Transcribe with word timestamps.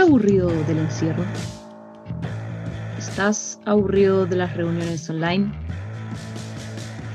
aburrido 0.00 0.48
del 0.66 0.78
encierro? 0.78 1.24
¿Estás 2.98 3.58
aburrido 3.64 4.26
de 4.26 4.36
las 4.36 4.56
reuniones 4.56 5.08
online? 5.10 5.52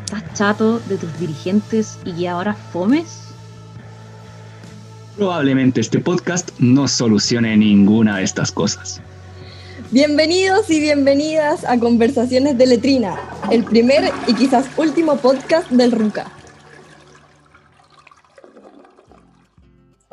¿Estás 0.06 0.24
chato 0.34 0.80
de 0.80 0.98
tus 0.98 1.20
dirigentes 1.20 1.98
y 2.06 2.14
que 2.14 2.30
ahora 2.30 2.54
fomes? 2.54 3.22
Probablemente 5.18 5.82
este 5.82 6.00
podcast 6.00 6.52
no 6.60 6.88
solucione 6.88 7.56
ninguna 7.58 8.18
de 8.18 8.24
estas 8.24 8.52
cosas. 8.52 9.02
Bienvenidos 9.92 10.70
y 10.70 10.80
bienvenidas 10.80 11.64
a 11.64 11.80
Conversaciones 11.80 12.58
de 12.58 12.68
Letrina, 12.68 13.16
el 13.52 13.64
primer 13.64 14.12
y 14.28 14.34
quizás 14.34 14.66
último 14.78 15.18
podcast 15.18 15.70
del 15.70 15.92
RUCA. 15.92 16.35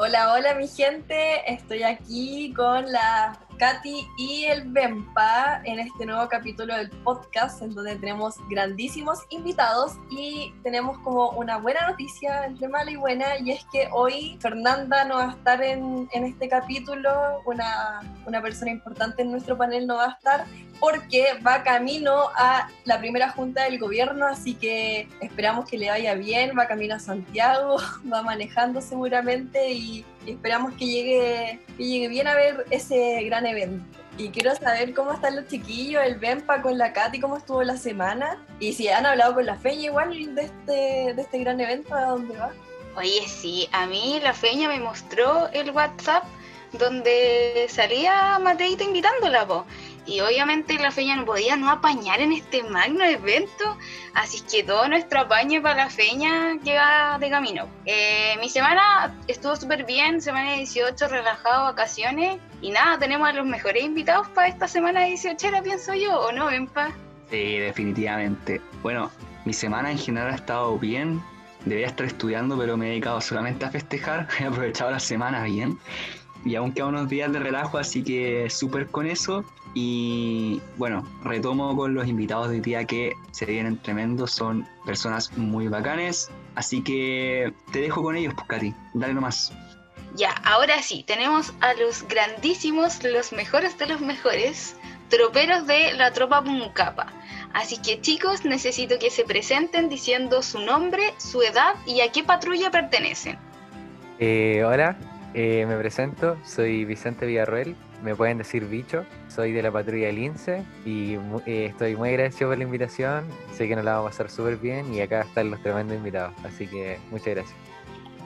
Hola, 0.05 0.33
hola 0.33 0.55
mi 0.55 0.67
gente, 0.67 1.15
estoy 1.47 1.85
aquí 1.85 2.53
con 2.55 2.91
la 2.91 3.39
Katy 3.59 4.09
y 4.17 4.45
el 4.45 4.71
Bempa 4.71 5.61
en 5.65 5.79
este 5.79 6.07
nuevo 6.07 6.29
capítulo 6.29 6.75
del 6.75 6.91
podcast 6.91 7.63
en 7.63 7.75
donde 7.75 7.97
tenemos 7.97 8.37
grandísimos 8.49 9.21
invitados 9.31 9.93
y 10.11 10.53
tenemos 10.63 10.99
como 10.99 11.31
una 11.31 11.59
buena 11.59 11.89
noticia 11.89 12.45
entre 12.47 12.69
mala 12.69 12.91
y 12.91 12.97
buena 12.97 13.39
y 13.39 13.53
es 13.53 13.65
que 13.73 13.89
hoy 13.93 14.37
Fernanda 14.41 15.05
no 15.05 15.17
va 15.17 15.31
a 15.31 15.33
estar 15.33 15.63
en, 15.63 16.09
en 16.13 16.25
este 16.25 16.49
capítulo, 16.49 17.43
una, 17.47 18.01
una 18.27 18.43
persona 18.43 18.71
importante 18.71 19.23
en 19.23 19.31
nuestro 19.31 19.57
panel 19.57 19.87
no 19.87 19.97
va 19.97 20.07
a 20.07 20.13
estar 20.13 20.47
porque 20.83 21.27
va 21.47 21.63
camino 21.63 22.31
a 22.37 22.69
la 22.85 22.99
primera 22.99 23.31
junta 23.31 23.63
del 23.65 23.79
gobierno, 23.79 24.27
así 24.27 24.55
que 24.55 25.09
esperamos 25.21 25.67
que 25.67 25.79
le 25.79 25.89
vaya 25.89 26.15
bien, 26.15 26.59
va 26.59 26.67
camino 26.67 26.97
a 26.97 26.99
Santiago, 26.99 27.77
va 28.13 28.23
manejando 28.23 28.81
seguramente 28.81 29.73
y, 29.73 30.05
esperamos 30.27 30.75
que 30.75 30.87
llegue, 30.87 31.61
que 31.77 31.85
llegue 31.85 32.09
bien 32.09 32.29
a 32.29 32.35
ver 32.35 32.67
ese 32.71 33.23
gran 33.25 33.47
evento. 33.47 33.85
Y 34.19 34.29
quiero 34.29 34.55
saber 34.55 34.93
cómo 34.95 35.13
están 35.13 35.37
los 35.37 35.49
chiquillos, 35.49 36.03
el 36.05 36.17
Benpa 36.17 36.61
con 36.61 36.77
la 36.77 36.93
Katy, 36.93 37.19
cómo 37.19 37.39
estuvo 37.39 37.63
la 37.63 37.77
semana 37.77 38.39
y 38.61 38.75
si 38.75 38.89
han 38.89 39.07
hablado 39.07 39.35
con 39.35 39.47
la 39.47 39.57
Feña 39.57 39.85
igual 39.87 40.35
de 40.35 40.43
este, 40.43 41.15
de 41.15 41.23
este 41.23 41.39
gran 41.39 41.59
evento, 41.61 41.95
¿a 41.95 42.07
dónde 42.07 42.37
va? 42.37 42.53
Oye, 42.97 43.27
sí, 43.27 43.69
a 43.73 43.87
mí 43.87 44.21
la 44.23 44.35
Feña 44.35 44.69
me 44.69 44.79
mostró 44.81 45.49
el 45.53 45.71
WhatsApp 45.71 46.25
donde 46.73 47.67
salía 47.69 48.39
Mateito 48.39 48.85
invitándola, 48.85 49.47
po. 49.47 49.65
Y 50.05 50.21
obviamente 50.21 50.75
la 50.79 50.91
Feña 50.91 51.17
no 51.17 51.25
podía 51.25 51.57
no 51.57 51.71
apañar 51.71 52.21
en 52.21 52.33
este 52.33 52.65
magno 52.65 53.05
evento, 53.05 53.77
así 54.15 54.41
que 54.41 54.65
todo 54.65 54.89
nuestro 54.89 55.21
apañe 55.21 55.61
para 55.61 55.85
la 55.85 55.91
Feña 55.91 56.55
llega 56.63 57.19
de 57.19 57.31
camino. 57.31 57.69
Eh, 57.87 58.35
mi 58.41 58.49
semana 58.49 59.17
estuvo 59.29 59.55
súper 59.55 59.85
bien, 59.85 60.21
semana 60.21 60.55
18, 60.55 61.07
relajado, 61.09 61.65
vacaciones, 61.65 62.41
y 62.61 62.71
nada, 62.71 62.99
tenemos 62.99 63.29
a 63.29 63.33
los 63.33 63.47
mejores 63.47 63.85
invitados 63.85 64.29
para 64.29 64.49
esta 64.49 64.67
semana 64.67 65.05
18, 65.05 65.49
pienso 65.63 65.95
yo, 65.95 66.19
¿o 66.19 66.33
no, 66.33 66.51
Empa? 66.51 66.91
Sí, 67.31 67.59
definitivamente. 67.59 68.61
Bueno, 68.83 69.11
mi 69.45 69.53
semana 69.53 69.91
en 69.91 69.99
general 69.99 70.33
ha 70.33 70.35
estado 70.35 70.77
bien, 70.79 71.23
debía 71.65 71.87
estar 71.87 72.07
estudiando, 72.07 72.59
pero 72.59 72.77
me 72.77 72.87
he 72.87 72.89
dedicado 72.91 73.21
solamente 73.21 73.65
a 73.65 73.71
festejar, 73.71 74.29
he 74.41 74.45
aprovechado 74.45 74.91
la 74.91 75.01
semana 75.01 75.45
bien 75.45 75.79
y 76.45 76.57
aún 76.57 76.73
quedan 76.73 76.91
unos 76.91 77.09
días 77.09 77.33
de 77.33 77.39
relajo, 77.39 77.79
así 77.79 78.03
que 78.03 78.49
súper 78.51 78.89
con 78.89 79.07
eso. 79.07 79.45
Y 79.75 80.61
bueno, 80.77 81.07
retomo 81.25 81.75
con 81.77 81.95
los 81.95 82.07
invitados 82.07 82.51
de 82.51 82.61
día 82.61 82.85
que 82.85 83.15
se 83.31 83.47
vienen 83.47 83.79
tremendos, 83.79 84.33
son 84.33 84.67
personas 84.85 85.37
muy 85.39 85.69
bacanes, 85.69 86.31
así 86.57 86.83
que 86.83 87.53
te 87.73 87.81
dejo 87.81 88.03
con 88.03 88.17
ellos, 88.17 88.35
pues 88.35 88.47
Katy, 88.49 88.75
dale 88.95 89.15
nomás. 89.15 89.53
Ya, 90.15 90.31
ahora 90.45 90.83
sí, 90.83 91.05
tenemos 91.07 91.55
a 91.61 91.73
los 91.75 92.07
grandísimos, 92.07 93.03
los 93.03 93.33
mejores 93.33 93.79
de 93.79 93.87
los 93.87 94.01
mejores, 94.03 94.77
troperos 95.09 95.67
de 95.67 95.95
la 95.95 96.13
tropa 96.13 96.43
Pumucapa. 96.45 97.07
Así 97.55 97.79
que 97.79 98.01
chicos, 98.01 98.45
necesito 98.45 98.99
que 98.99 99.11
se 99.11 99.25
presenten 99.25 99.89
diciendo 99.89 100.43
su 100.43 100.59
nombre, 100.61 101.15
su 101.19 101.43
edad 101.43 101.75
y 101.87 102.01
a 102.01 102.13
qué 102.13 102.25
patrulla 102.25 102.71
pertenecen. 102.71 103.39
Eh, 104.19 104.63
hola, 104.65 104.97
eh, 105.35 105.65
me 105.67 105.77
presento, 105.79 106.37
soy 106.45 106.85
Vicente 106.85 107.25
Villarroel, 107.25 107.75
me 108.03 108.15
pueden 108.15 108.39
decir 108.39 108.67
bicho, 108.67 109.07
soy 109.29 109.53
de 109.53 109.63
la 109.63 109.71
patrulla 109.71 110.09
del 110.09 110.19
INSE 110.19 110.63
y 110.85 111.15
eh, 111.47 111.67
estoy 111.67 111.97
muy 111.97 112.11
agradecido 112.11 112.51
por 112.51 112.59
la 112.59 112.65
invitación, 112.65 113.25
sé 113.55 113.67
que 113.67 113.75
nos 113.75 113.85
la 113.85 113.93
vamos 113.95 114.09
a 114.09 114.11
pasar 114.11 114.31
súper 114.31 114.59
bien 114.59 114.93
y 114.93 115.01
acá 115.01 115.23
están 115.23 115.51
los 115.51 115.63
tremendos 115.63 115.97
invitados, 115.97 116.35
así 116.45 116.67
que 116.67 116.99
muchas 117.11 117.35
gracias. 117.35 117.57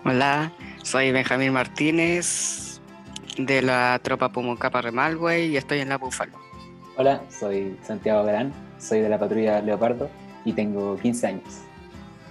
Hola, 0.05 0.53
soy 0.83 1.13
Benjamín 1.13 1.53
Martínez 1.53 2.81
de 3.39 3.63
la 3.63 4.01
tropa 4.03 4.33
Pumucapa 4.33 4.83
Remalway 4.83 5.47
y 5.53 5.57
estoy 5.57 5.81
en 5.81 5.91
la 5.91 5.99
Búfalo. 5.99 6.33
Hola, 6.97 7.23
soy 7.29 7.77
Santiago 7.83 8.25
Gran, 8.25 8.53
soy 8.79 9.01
de 9.01 9.09
la 9.09 9.19
patrulla 9.19 9.61
Leopardo 9.61 10.11
y 10.45 10.53
tengo 10.55 10.97
15 10.97 11.27
años. 11.27 11.63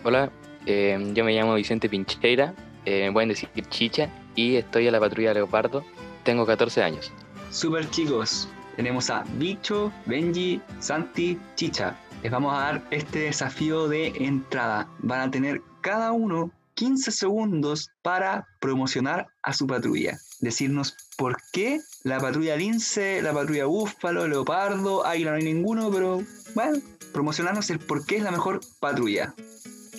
Hola, 0.04 0.30
eh, 0.66 1.00
yo 1.14 1.24
me 1.24 1.34
llamo 1.34 1.54
Vicente 1.54 1.88
Pincheira, 1.88 2.54
me 2.86 3.12
pueden 3.12 3.30
decir 3.30 3.50
Chicha 3.70 4.10
y 4.36 4.56
estoy 4.56 4.88
a 4.88 4.92
la 4.92 5.00
patrulla 5.00 5.34
Leopardo. 5.34 5.84
Tengo 6.24 6.46
14 6.46 6.84
años. 6.84 7.12
Super 7.50 7.90
chicos, 7.90 8.50
tenemos 8.76 9.10
a 9.10 9.24
Bicho, 9.38 9.92
Benji, 10.06 10.62
Santi, 10.80 11.40
Chicha. 11.56 11.96
Les 12.24 12.32
vamos 12.32 12.54
a 12.54 12.62
dar 12.62 12.84
este 12.92 13.20
desafío 13.20 13.88
de 13.88 14.08
entrada. 14.20 14.88
Van 15.00 15.22
a 15.22 15.32
tener 15.32 15.62
cada 15.82 16.12
uno 16.12 16.52
15 16.76 17.12
segundos 17.12 17.90
para 18.02 18.48
promocionar 18.60 19.28
a 19.44 19.54
su 19.54 19.66
patrulla. 19.66 20.18
Decirnos 20.42 20.96
por 21.18 21.38
qué 21.54 21.80
la 22.04 22.20
patrulla 22.20 22.58
Lince, 22.58 23.22
la 23.22 23.34
patrulla 23.34 23.66
Búfalo, 23.66 24.28
Leopardo, 24.28 25.06
Águila 25.06 25.32
no 25.32 25.38
hay 25.38 25.44
ninguno, 25.44 25.90
pero 25.90 26.22
bueno, 26.54 26.80
promocionarnos 27.14 27.70
el 27.70 27.80
por 27.80 28.06
qué 28.06 28.18
es 28.18 28.24
la 28.24 28.32
mejor 28.32 28.60
patrulla. 28.80 29.34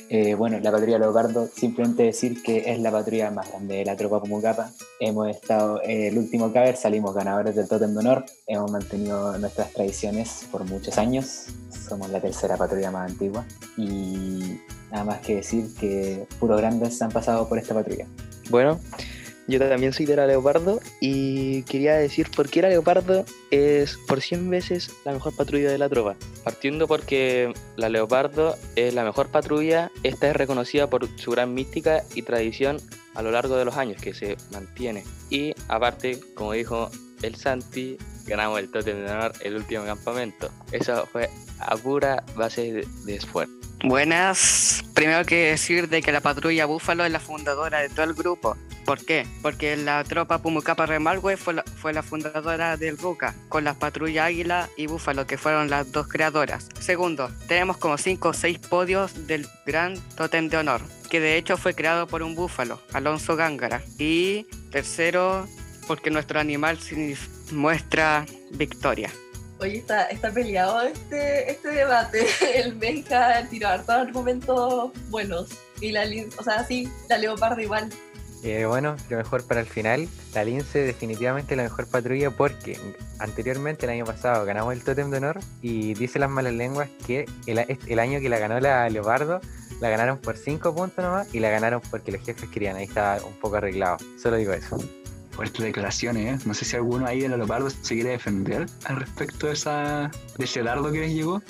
Eh, 0.09 0.35
bueno, 0.35 0.61
la 0.61 0.71
patrulla 0.71 0.99
Leopardo, 0.99 1.49
simplemente 1.49 2.05
decir 2.05 2.43
que 2.43 2.71
es 2.71 2.79
la 2.79 2.93
patrulla 2.93 3.31
más 3.31 3.51
grande 3.51 3.79
de 3.79 3.85
la 3.85 3.97
tropa 3.97 4.21
Pumucapa. 4.21 4.71
Hemos 5.01 5.29
estado 5.29 5.81
en 5.83 6.03
el 6.03 6.19
último 6.19 6.53
caber, 6.53 6.77
salimos 6.77 7.15
ganadores 7.15 7.57
del 7.57 7.67
Totem 7.67 7.93
de 7.93 7.99
Honor, 7.99 8.25
hemos 8.47 8.71
mantenido 8.71 9.37
nuestras 9.39 9.73
tradiciones 9.73 10.47
por 10.53 10.65
muchos 10.65 10.97
años, 10.99 11.47
somos 11.89 12.09
la 12.11 12.21
tercera 12.21 12.57
patrulla 12.57 12.91
más 12.93 13.11
antigua 13.11 13.45
y 13.77 14.61
nada 14.93 15.05
más 15.05 15.21
que 15.21 15.37
decir 15.37 15.75
que 15.79 16.27
puros 16.39 16.59
grandes 16.61 17.03
han 17.03 17.11
pasado 17.11 17.49
por 17.49 17.59
esta 17.59 17.75
patrulla. 17.75 18.07
Bueno, 18.49 18.79
yo 19.49 19.59
también 19.59 19.93
soy 19.93 20.07
de 20.07 20.17
la 20.17 20.27
Leopardo 20.27 20.81
y 21.01 21.63
quería 21.65 21.95
decir 21.97 22.31
por 22.35 22.49
qué 22.49 22.63
la 22.63 22.69
Leopardo 22.69 23.25
es 23.51 23.99
por 24.09 24.21
100 24.21 24.49
veces 24.51 24.91
la 25.05 25.13
mejor 25.13 25.35
patrulla 25.35 25.71
de 25.71 25.79
la 25.79 25.89
tropa. 25.89 26.17
Partiendo 26.45 26.87
porque 26.87 27.53
la 27.77 27.89
Leopardo 27.89 28.57
es 28.77 28.95
la 28.95 29.05
mejor 29.05 29.29
patrulla, 29.29 29.91
esta 30.03 30.29
es 30.29 30.37
reconocida 30.37 30.89
por 30.89 31.09
su 31.19 31.31
gran 31.33 31.55
mística 31.55 32.03
y 32.15 32.23
tradición 32.23 32.79
a 33.15 33.23
lo 33.23 33.31
largo 33.31 33.57
de 33.57 33.65
los 33.65 33.77
años 33.77 34.01
que 34.01 34.15
se 34.15 34.37
mantiene. 34.53 35.05
Y 35.31 35.55
aparte, 35.69 36.21
como 36.35 36.53
dijo 36.53 36.91
el 37.23 37.35
Santi, 37.37 37.97
ganamos 38.27 38.59
el 38.59 38.71
Totem 38.71 39.05
de 39.05 39.11
Honor 39.11 39.33
el 39.41 39.57
último 39.57 39.85
campamento. 39.85 40.51
Eso 40.73 41.07
fue 41.07 41.31
a 41.59 41.77
pura 41.77 42.25
base 42.37 42.87
de 43.05 43.17
esfuerzo. 43.17 43.53
Buenas. 43.85 44.85
Primero 44.95 45.25
que 45.25 45.51
decir 45.51 45.89
de 45.89 46.01
que 46.03 46.11
la 46.11 46.21
patrulla 46.21 46.65
Búfalo 46.67 47.05
es 47.05 47.13
la 47.13 47.21
fundadora 47.21 47.81
de 47.81 47.89
todo 47.89 48.05
el 48.05 48.15
grupo. 48.15 48.57
¿Por 48.87 49.05
qué? 49.05 49.27
Porque 49.43 49.77
la 49.77 50.05
tropa 50.05 50.39
Pumucapa 50.39 50.87
Remalwe 50.87 51.37
fue 51.37 51.55
la, 51.55 51.65
fue 51.65 51.93
la 51.93 52.05
fundadora 52.05 52.77
del 52.77 52.97
RUCA, 52.97 53.35
con 53.49 53.65
las 53.65 53.75
patrullas 53.75 54.27
Águila 54.27 54.71
y 54.77 54.87
Búfalo, 54.87 55.27
que 55.27 55.37
fueron 55.37 55.69
las 55.69 55.91
dos 55.91 56.07
creadoras. 56.07 56.69
Segundo, 56.79 57.29
tenemos 57.49 57.79
como 57.79 57.99
5 57.99 58.29
o 58.29 58.33
6 58.33 58.59
podios 58.61 59.27
del 59.27 59.49
Gran 59.67 59.99
Totem 60.15 60.49
de 60.49 60.59
Honor, 60.59 60.83
que 61.11 61.19
de 61.19 61.37
hecho 61.37 61.57
fue 61.57 61.75
creado 61.75 62.07
por 62.07 62.23
un 62.23 62.37
búfalo, 62.37 62.81
Alonso 62.93 63.35
Gángara. 63.35 63.83
Y 63.99 64.47
tercero, 64.71 65.49
porque 65.89 66.13
nuestro 66.13 66.39
animal 66.39 66.79
muestra 67.51 68.25
victoria. 68.53 69.11
Oye, 69.59 69.79
está, 69.79 70.05
está 70.05 70.31
peleado 70.31 70.83
este, 70.83 71.51
este 71.51 71.69
debate. 71.71 72.27
El 72.55 72.75
Benja 72.75 73.45
tiró 73.49 73.69
hartos 73.69 73.95
argumentos 73.95 74.93
buenos. 75.09 75.49
Y 75.81 75.93
la, 75.93 76.05
o 76.39 76.43
sea, 76.43 76.65
sí, 76.65 76.89
la 77.09 77.19
Leopardo 77.19 77.61
igual. 77.61 77.91
Eh, 78.43 78.65
bueno, 78.67 78.97
lo 79.11 79.17
mejor 79.17 79.45
para 79.45 79.61
el 79.61 79.67
final. 79.67 80.09
La 80.35 80.45
Lince 80.45 80.81
definitivamente 80.81 81.57
la 81.57 81.65
mejor 81.65 81.87
patrulla 81.87 82.31
porque 82.31 82.79
anteriormente, 83.19 83.87
el 83.87 83.93
año 83.93 84.05
pasado, 84.05 84.45
ganamos 84.45 84.73
el 84.73 84.85
Totem 84.85 85.11
de 85.11 85.17
Honor 85.17 85.41
y 85.63 85.95
dice 85.95 86.19
las 86.19 86.31
malas 86.31 86.53
lenguas 86.53 86.89
que 87.07 87.27
el, 87.47 87.59
el 87.59 87.99
año 87.99 88.21
que 88.21 88.29
la 88.29 88.39
ganó 88.39 88.61
la 88.61 88.89
Leopardo, 88.89 89.41
la 89.81 89.89
ganaron 89.91 90.19
por 90.19 90.37
5 90.37 90.75
puntos 90.75 91.05
nomás 91.05 91.35
y 91.35 91.41
la 91.41 91.51
ganaron 91.51 91.81
porque 91.91 92.13
los 92.13 92.23
jefes 92.23 92.49
querían. 92.49 92.77
Ahí 92.77 92.85
estaba 92.85 93.17
un 93.25 93.35
poco 93.35 93.57
arreglado. 93.57 93.97
Solo 94.19 94.37
digo 94.37 94.53
eso 94.53 94.79
fuertes 95.37 95.63
declaraciones, 95.63 96.41
¿eh? 96.41 96.45
No 96.47 96.55
sé 96.55 96.65
si 96.65 96.77
alguno 96.77 97.07
ahí 97.07 97.21
de 97.21 97.29
Leopardo 97.29 97.69
se 97.69 97.95
quiere 97.95 98.11
defender 98.11 98.67
al 98.85 98.97
respecto 98.97 99.47
de, 99.49 99.53
esa, 99.53 100.11
de 100.39 100.45
ese 100.45 100.63
dardo 100.63 100.91
que 100.91 101.01
les 101.01 101.13
llegó. 101.13 101.43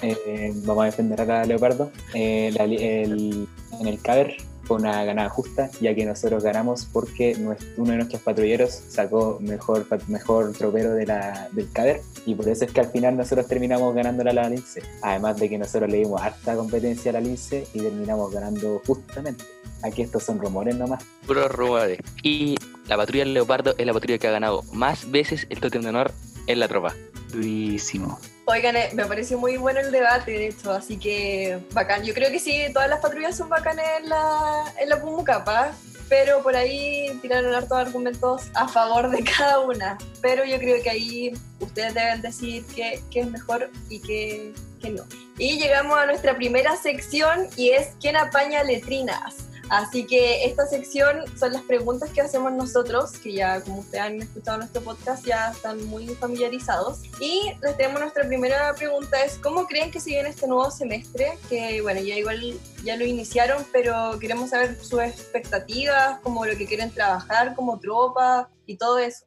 Eh, 0.00 0.52
vamos 0.64 0.82
a 0.82 0.86
defender 0.86 1.20
acá 1.20 1.42
a 1.42 1.44
Leopardo. 1.44 1.92
Eh, 2.14 2.54
en 2.56 3.86
el 3.86 4.00
caber 4.00 4.36
fue 4.66 4.78
una 4.78 5.04
ganada 5.04 5.28
justa, 5.28 5.70
ya 5.80 5.94
que 5.94 6.04
nosotros 6.04 6.42
ganamos 6.42 6.86
porque 6.92 7.36
uno 7.76 7.90
de 7.90 7.96
nuestros 7.96 8.22
patrulleros 8.22 8.82
sacó 8.88 9.38
mejor, 9.40 9.86
mejor 10.08 10.52
tropero 10.52 10.94
de 10.94 11.04
del 11.52 11.70
CADER 11.72 12.00
y 12.26 12.34
por 12.34 12.48
eso 12.48 12.64
es 12.64 12.72
que 12.72 12.80
al 12.80 12.88
final 12.88 13.16
nosotros 13.16 13.46
terminamos 13.46 13.94
ganando 13.94 14.24
la 14.24 14.48
Lince. 14.48 14.82
Además 15.02 15.38
de 15.38 15.48
que 15.48 15.58
nosotros 15.58 15.90
le 15.90 15.98
dimos 15.98 16.20
harta 16.20 16.56
competencia 16.56 17.10
a 17.10 17.14
la 17.14 17.20
Lince 17.20 17.66
y 17.74 17.80
terminamos 17.80 18.32
ganando 18.32 18.80
justamente. 18.86 19.44
Aquí 19.82 20.02
estos 20.02 20.22
son 20.22 20.38
rumores 20.38 20.76
nomás. 20.76 21.04
Puros 21.26 21.50
rumores. 21.52 21.98
Y 22.22 22.56
la 22.86 22.96
patrulla 22.96 23.24
Leopardo 23.26 23.74
es 23.76 23.86
la 23.86 23.92
patrulla 23.92 24.18
que 24.18 24.28
ha 24.28 24.32
ganado 24.32 24.62
más 24.72 25.10
veces 25.10 25.46
el 25.50 25.60
Totem 25.60 25.82
de 25.82 25.90
Honor 25.90 26.12
en 26.46 26.58
la 26.58 26.68
tropa. 26.68 26.94
Durísimo. 27.30 28.18
Oigan, 28.46 28.76
eh, 28.76 28.90
me 28.94 29.06
pareció 29.06 29.38
muy 29.38 29.56
bueno 29.56 29.80
el 29.80 29.90
debate, 29.90 30.32
de 30.32 30.48
hecho, 30.48 30.70
así 30.72 30.98
que 30.98 31.58
bacán. 31.72 32.04
Yo 32.04 32.12
creo 32.12 32.30
que 32.30 32.38
sí, 32.38 32.66
todas 32.72 32.90
las 32.90 33.00
patrullas 33.00 33.36
son 33.36 33.48
bacanas 33.48 33.86
en 34.00 34.10
la, 34.10 34.64
en 34.78 34.88
la 34.90 35.00
Pumucapa, 35.00 35.72
pero 36.08 36.42
por 36.42 36.54
ahí 36.54 37.18
tiraron 37.22 37.54
hartos 37.54 37.78
argumentos 37.78 38.42
a 38.54 38.68
favor 38.68 39.10
de 39.10 39.24
cada 39.24 39.60
una. 39.60 39.98
Pero 40.20 40.44
yo 40.44 40.58
creo 40.58 40.82
que 40.82 40.90
ahí 40.90 41.32
ustedes 41.60 41.94
deben 41.94 42.20
decir 42.20 42.64
qué, 42.74 43.00
es 43.12 43.26
mejor 43.30 43.70
y 43.88 44.00
qué, 44.00 44.52
no. 44.90 45.04
Y 45.38 45.58
llegamos 45.58 45.98
a 45.98 46.04
nuestra 46.04 46.36
primera 46.36 46.76
sección 46.76 47.48
y 47.56 47.70
es 47.70 47.92
¿Quién 48.00 48.16
apaña 48.16 48.62
letrinas? 48.62 49.46
Así 49.74 50.06
que 50.06 50.44
esta 50.44 50.66
sección 50.66 51.24
son 51.36 51.52
las 51.52 51.62
preguntas 51.62 52.08
que 52.12 52.20
hacemos 52.20 52.52
nosotros, 52.52 53.10
que 53.18 53.32
ya 53.32 53.60
como 53.60 53.80
ustedes 53.80 54.04
han 54.04 54.22
escuchado 54.22 54.58
nuestro 54.58 54.82
podcast 54.82 55.26
ya 55.26 55.50
están 55.50 55.84
muy 55.86 56.06
familiarizados. 56.14 57.02
Y 57.18 57.50
les 57.60 57.76
tenemos 57.76 58.00
nuestra 58.00 58.24
primera 58.24 58.72
pregunta 58.76 59.20
es, 59.24 59.36
¿cómo 59.38 59.66
creen 59.66 59.90
que 59.90 59.98
se 59.98 60.10
viene 60.10 60.28
este 60.28 60.46
nuevo 60.46 60.70
semestre? 60.70 61.38
Que 61.48 61.82
bueno, 61.82 62.00
ya 62.00 62.16
igual 62.16 62.40
ya 62.84 62.96
lo 62.96 63.04
iniciaron, 63.04 63.64
pero 63.72 64.16
queremos 64.20 64.50
saber 64.50 64.76
sus 64.76 65.00
expectativas, 65.00 66.20
como 66.20 66.46
lo 66.46 66.56
que 66.56 66.66
quieren 66.66 66.92
trabajar 66.92 67.56
como 67.56 67.80
tropa 67.80 68.48
y 68.66 68.76
todo 68.76 68.98
eso. 68.98 69.26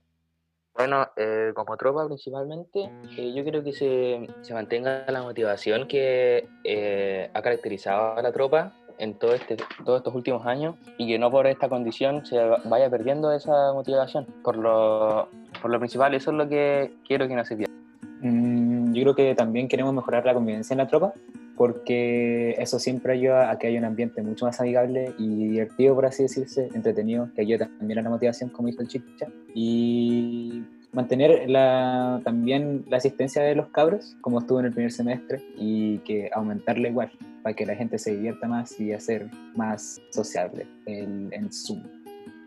Bueno, 0.73 1.09
eh, 1.17 1.51
como 1.55 1.75
tropa 1.75 2.05
principalmente, 2.05 2.89
eh, 3.17 3.33
yo 3.35 3.43
creo 3.43 3.65
que 3.65 3.73
se, 3.73 4.29
se, 4.43 4.53
mantenga 4.53 5.11
la 5.11 5.23
motivación 5.23 5.89
que 5.89 6.47
eh, 6.63 7.29
ha 7.33 7.41
caracterizado 7.41 8.15
a 8.15 8.21
la 8.21 8.31
tropa 8.31 8.73
en 8.99 9.13
todo 9.15 9.33
este, 9.33 9.57
todos 9.85 9.99
estos 9.99 10.13
últimos 10.15 10.45
años 10.45 10.75
y 10.97 11.07
que 11.07 11.19
no 11.19 11.29
por 11.31 11.47
esta 11.47 11.69
condición 11.69 12.25
se 12.25 12.37
vaya 12.65 12.89
perdiendo 12.89 13.31
esa 13.31 13.73
motivación. 13.73 14.25
Por 14.43 14.57
lo, 14.57 15.29
por 15.61 15.71
lo 15.71 15.79
principal, 15.79 16.13
eso 16.13 16.31
es 16.31 16.37
lo 16.37 16.47
que 16.47 16.93
quiero 17.07 17.27
que 17.27 17.35
no 17.35 17.45
se 17.45 17.55
pierda. 17.55 17.73
Mm, 18.21 18.93
yo 18.93 19.03
creo 19.03 19.15
que 19.15 19.35
también 19.35 19.67
queremos 19.67 19.93
mejorar 19.93 20.25
la 20.25 20.33
convivencia 20.33 20.73
en 20.73 20.79
la 20.79 20.87
tropa 20.87 21.13
porque 21.57 22.51
eso 22.59 22.77
siempre 22.77 23.13
ayuda 23.13 23.49
a 23.49 23.57
que 23.57 23.67
haya 23.67 23.79
un 23.79 23.85
ambiente 23.85 24.21
mucho 24.21 24.45
más 24.45 24.61
amigable 24.61 25.13
y 25.17 25.49
divertido, 25.49 25.95
por 25.95 26.05
así 26.05 26.23
decirse, 26.23 26.69
entretenido, 26.75 27.29
que 27.35 27.41
ayuda 27.41 27.67
también 27.79 27.97
a 27.99 28.03
la 28.03 28.11
motivación, 28.11 28.51
como 28.51 28.67
dijo 28.67 28.83
el 28.83 28.87
Chicha. 28.87 29.27
Y 29.55 30.63
mantener 30.93 31.49
la, 31.49 32.21
también 32.23 32.85
la 32.87 32.97
asistencia 32.97 33.43
de 33.43 33.55
los 33.55 33.67
cabros, 33.69 34.15
como 34.21 34.39
estuvo 34.39 34.59
en 34.59 34.67
el 34.67 34.73
primer 34.73 34.91
semestre, 34.91 35.41
y 35.57 35.99
que 35.99 36.29
aumentarle 36.33 36.89
igual, 36.89 37.11
para 37.43 37.55
que 37.55 37.65
la 37.65 37.75
gente 37.75 37.97
se 37.97 38.15
divierta 38.15 38.47
más 38.47 38.79
y 38.79 38.93
hacer 38.93 39.29
más 39.55 40.01
sociable 40.11 40.67
en, 40.85 41.29
en 41.31 41.51
Zoom. 41.51 41.83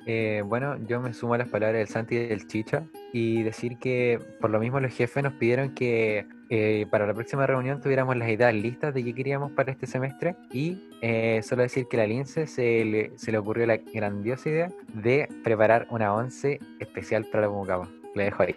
Eh, 0.07 0.43
bueno, 0.47 0.77
yo 0.87 1.01
me 1.01 1.13
sumo 1.13 1.35
a 1.35 1.39
las 1.39 1.49
palabras 1.49 1.79
del 1.79 1.89
Santi 1.89 2.17
y 2.17 2.27
del 2.27 2.47
Chicha 2.47 2.85
y 3.13 3.43
decir 3.43 3.77
que 3.79 4.19
por 4.41 4.51
lo 4.51 4.59
mismo 4.59 4.81
los 4.81 4.95
jefes 4.95 5.23
nos 5.23 5.35
pidieron 5.35 5.75
que 5.75 6.27
eh, 6.49 6.87
para 6.91 7.07
la 7.07 7.15
próxima 7.15 7.47
reunión 7.47 7.81
tuviéramos 7.81 8.17
las 8.17 8.29
ideas 8.29 8.55
listas 8.55 8.95
de 8.95 9.05
qué 9.05 9.15
queríamos 9.15 9.53
para 9.53 9.71
este 9.71 9.87
semestre 9.87 10.37
y 10.53 10.89
eh, 11.03 11.43
solo 11.43 11.63
decir 11.63 11.87
que 11.89 11.97
a 11.97 12.01
la 12.01 12.07
Lince 12.07 12.47
se 12.47 12.85
le, 12.85 13.13
se 13.17 13.31
le 13.31 13.39
ocurrió 13.39 13.67
la 13.67 13.77
grandiosa 13.77 14.49
idea 14.49 14.73
de 14.95 15.29
preparar 15.45 15.87
una 15.91 16.15
once 16.15 16.59
especial 16.81 17.27
para 17.27 17.43
la 17.43 17.53
Pumucaba. 17.53 18.00
Le 18.15 18.25
dejo 18.25 18.43
ahí. 18.43 18.55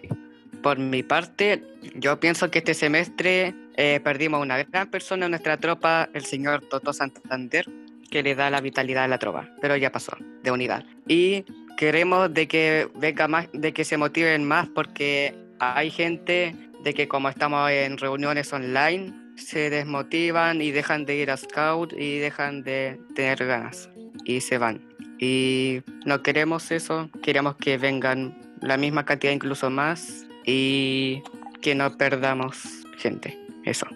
Por 0.62 0.78
mi 0.78 1.02
parte, 1.02 1.62
yo 1.94 2.18
pienso 2.18 2.50
que 2.50 2.60
este 2.60 2.74
semestre 2.74 3.54
eh, 3.76 4.00
perdimos 4.02 4.40
una 4.40 4.62
gran 4.62 4.90
persona 4.90 5.26
en 5.26 5.32
nuestra 5.32 5.58
tropa, 5.58 6.08
el 6.14 6.24
señor 6.24 6.62
Toto 6.62 6.92
Santander, 6.92 7.66
que 8.10 8.22
le 8.22 8.34
da 8.34 8.50
la 8.50 8.60
vitalidad 8.60 9.04
a 9.04 9.08
la 9.08 9.18
tropa, 9.18 9.50
pero 9.60 9.76
ya 9.76 9.92
pasó, 9.92 10.16
de 10.42 10.50
unidad. 10.50 10.84
Y 11.06 11.44
queremos 11.76 12.32
de 12.32 12.48
que 12.48 12.88
venga 12.94 13.28
más, 13.28 13.48
de 13.52 13.72
que 13.72 13.84
se 13.84 13.96
motiven 13.96 14.44
más, 14.44 14.68
porque 14.68 15.34
hay 15.58 15.90
gente 15.90 16.54
de 16.82 16.94
que 16.94 17.08
como 17.08 17.28
estamos 17.28 17.70
en 17.70 17.98
reuniones 17.98 18.52
online, 18.52 19.12
se 19.36 19.70
desmotivan 19.70 20.62
y 20.62 20.70
dejan 20.70 21.04
de 21.06 21.16
ir 21.16 21.30
a 21.30 21.36
Scout 21.36 21.92
y 21.92 22.18
dejan 22.18 22.62
de 22.62 23.00
tener 23.14 23.44
ganas 23.46 23.90
y 24.24 24.40
se 24.40 24.58
van. 24.58 24.80
Y 25.18 25.82
no 26.04 26.22
queremos 26.22 26.70
eso, 26.70 27.10
queremos 27.22 27.56
que 27.56 27.78
vengan 27.78 28.38
la 28.64 28.76
misma 28.76 29.04
cantidad, 29.04 29.32
incluso 29.32 29.70
más, 29.70 30.26
y 30.44 31.22
que 31.60 31.74
no 31.74 31.96
perdamos 31.96 32.62
gente. 32.98 33.38
Eso. 33.64 33.86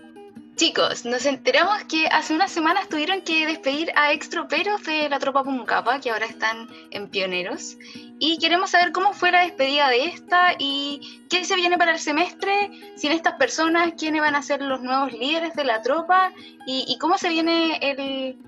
Chicos, 0.56 1.04
nos 1.04 1.24
enteramos 1.24 1.84
que 1.84 2.08
hace 2.08 2.34
unas 2.34 2.50
semanas 2.50 2.88
tuvieron 2.88 3.20
que 3.20 3.46
despedir 3.46 3.92
a 3.94 4.12
ex 4.12 4.28
troperos 4.28 4.82
de 4.82 5.08
la 5.08 5.20
tropa 5.20 5.44
Pumucapa, 5.44 6.00
que 6.00 6.10
ahora 6.10 6.26
están 6.26 6.68
en 6.90 7.08
pioneros. 7.08 7.76
Y 8.18 8.38
queremos 8.38 8.70
saber 8.70 8.90
cómo 8.90 9.12
fue 9.12 9.30
la 9.30 9.42
despedida 9.42 9.88
de 9.88 10.06
esta 10.06 10.54
y 10.58 11.22
qué 11.30 11.44
se 11.44 11.54
viene 11.54 11.78
para 11.78 11.92
el 11.92 12.00
semestre, 12.00 12.70
sin 12.96 13.12
estas 13.12 13.34
personas, 13.34 13.92
quiénes 13.96 14.20
van 14.20 14.34
a 14.34 14.42
ser 14.42 14.60
los 14.60 14.82
nuevos 14.82 15.12
líderes 15.12 15.54
de 15.54 15.64
la 15.64 15.80
tropa 15.80 16.32
y, 16.66 16.98
cómo 16.98 17.18
se 17.18 17.28
viene 17.28 17.78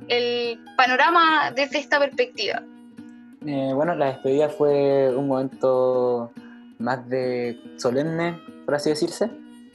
el 0.08 0.58
panorama 0.76 1.52
desde 1.54 1.78
esta 1.78 2.00
perspectiva. 2.00 2.64
Eh, 3.46 3.72
bueno, 3.74 3.94
la 3.94 4.06
despedida 4.06 4.50
fue 4.50 5.14
un 5.16 5.28
momento 5.28 6.30
más 6.78 7.08
de 7.08 7.58
solemne, 7.76 8.38
por 8.66 8.74
así 8.74 8.90
decirse. 8.90 9.30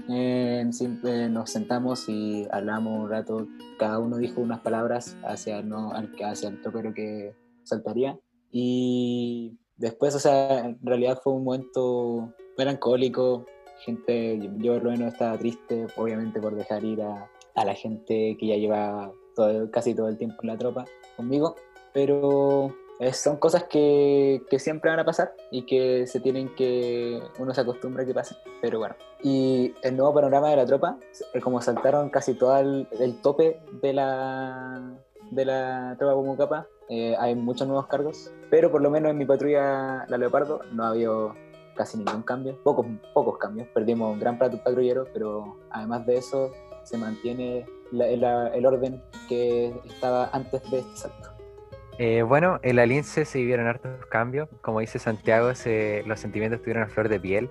Eh, 0.08 0.68
siempre 0.72 1.30
nos 1.30 1.50
sentamos 1.50 2.08
y 2.08 2.48
hablamos 2.52 3.04
un 3.04 3.10
rato, 3.10 3.48
cada 3.80 3.98
uno 3.98 4.18
dijo 4.18 4.40
unas 4.40 4.60
palabras 4.60 5.18
hacia, 5.24 5.64
no, 5.64 5.92
hacia 5.94 6.50
el 6.50 6.62
tropero 6.62 6.94
que 6.94 7.34
saltaría. 7.64 8.20
Y 8.52 9.58
después, 9.78 10.14
o 10.14 10.20
sea, 10.20 10.60
en 10.60 10.80
realidad 10.84 11.20
fue 11.24 11.34
un 11.34 11.44
momento 11.44 12.34
melancólico, 12.58 13.48
gente, 13.80 14.40
yo 14.60 14.74
por 14.76 14.84
lo 14.84 14.92
menos 14.92 15.14
estaba 15.14 15.38
triste, 15.40 15.88
obviamente 15.98 16.40
por 16.40 16.56
dejar 16.56 16.84
ir 16.84 17.02
a, 17.02 17.28
a 17.56 17.66
la 17.66 17.74
gente 17.74 18.38
que 18.40 18.48
ya 18.48 18.58
lleva 18.58 19.12
todo, 19.36 19.72
casi 19.72 19.96
todo 19.96 20.08
el 20.08 20.18
tiempo 20.18 20.38
en 20.44 20.48
la 20.50 20.58
tropa 20.58 20.86
conmigo, 21.18 21.56
pero 21.94 22.74
son 23.12 23.38
cosas 23.38 23.66
que, 23.66 24.42
siempre 24.58 24.90
van 24.90 25.00
a 25.00 25.06
pasar 25.06 25.34
y 25.52 25.66
que 25.66 26.08
se 26.08 26.20
tienen 26.20 26.56
que, 26.56 27.22
uno 27.40 27.54
se 27.54 27.62
acostumbra 27.62 28.04
a 28.04 28.06
que 28.06 28.14
pasen, 28.14 28.38
pero 28.62 28.80
bueno. 28.80 28.96
Y 29.22 29.74
el 29.84 29.98
nuevo 29.98 30.14
panorama 30.14 30.50
de 30.50 30.56
la 30.56 30.66
tropa, 30.66 30.98
como 31.44 31.62
saltaron 31.62 32.10
casi 32.10 32.34
todo 32.36 32.58
el, 32.58 33.20
tope 33.22 33.60
de 33.82 33.94
la, 33.94 34.94
de 35.32 35.46
la 35.46 35.96
tropa 35.98 36.14
como 36.14 36.38
capa, 36.38 36.68
eh, 36.90 37.16
hay 37.20 37.36
muchos 37.36 37.68
nuevos 37.68 37.88
cargos, 37.88 38.32
pero 38.50 38.72
por 38.72 38.82
lo 38.82 38.90
menos 38.90 39.12
en 39.12 39.18
mi 39.18 39.26
patrulla, 39.26 40.06
la 40.08 40.18
Leopardo, 40.18 40.62
no 40.72 40.84
ha 40.86 40.90
habido 40.90 41.34
casi 41.76 41.98
ningún 41.98 42.22
cambio, 42.24 42.58
pocos, 42.64 42.86
pocos 43.14 43.38
cambios, 43.38 43.68
perdimos 43.74 44.14
un 44.14 44.20
gran 44.20 44.40
patrullero, 44.40 45.06
pero 45.14 45.58
además 45.72 46.06
de 46.06 46.18
eso 46.18 46.52
se 46.84 46.98
mantiene 46.98 47.66
el 47.92 48.66
orden 48.66 49.04
que 49.28 49.74
estaba 49.86 50.30
antes 50.32 50.70
de 50.72 50.80
este 50.80 50.98
salto. 50.98 51.35
Eh, 51.98 52.24
bueno, 52.24 52.60
en 52.62 52.76
la 52.76 52.86
Lince 52.86 53.26
se 53.26 53.40
vivieron 53.40 53.68
hartos 53.68 54.06
cambios. 54.08 54.50
Como 54.62 54.80
dice 54.80 55.00
Santiago, 55.00 55.48
los 55.48 56.20
sentimientos 56.20 56.58
estuvieron 56.58 56.84
a 56.84 56.88
flor 56.88 57.10
de 57.10 57.20
piel. 57.20 57.50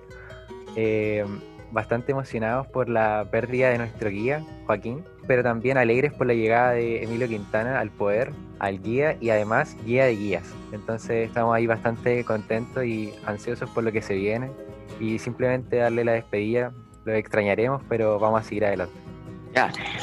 Eh, 0.75 1.25
bastante 1.71 2.11
emocionados 2.11 2.67
por 2.67 2.89
la 2.89 3.27
pérdida 3.31 3.69
de 3.69 3.77
nuestro 3.77 4.09
guía, 4.09 4.43
Joaquín, 4.65 5.03
pero 5.27 5.43
también 5.43 5.77
alegres 5.77 6.13
por 6.13 6.27
la 6.27 6.33
llegada 6.33 6.71
de 6.71 7.03
Emilio 7.03 7.27
Quintana 7.27 7.79
al 7.79 7.89
poder, 7.89 8.31
al 8.59 8.81
guía 8.81 9.17
y 9.19 9.29
además 9.29 9.75
guía 9.85 10.05
de 10.05 10.15
guías. 10.15 10.53
Entonces 10.71 11.27
estamos 11.27 11.53
ahí 11.53 11.67
bastante 11.67 12.23
contentos 12.23 12.85
y 12.85 13.13
ansiosos 13.25 13.69
por 13.71 13.83
lo 13.83 13.91
que 13.91 14.01
se 14.01 14.15
viene 14.15 14.51
y 14.99 15.19
simplemente 15.19 15.77
darle 15.77 16.05
la 16.05 16.13
despedida. 16.13 16.71
Lo 17.03 17.13
extrañaremos, 17.13 17.81
pero 17.89 18.19
vamos 18.19 18.41
a 18.41 18.43
seguir 18.43 18.65
adelante. 18.65 19.04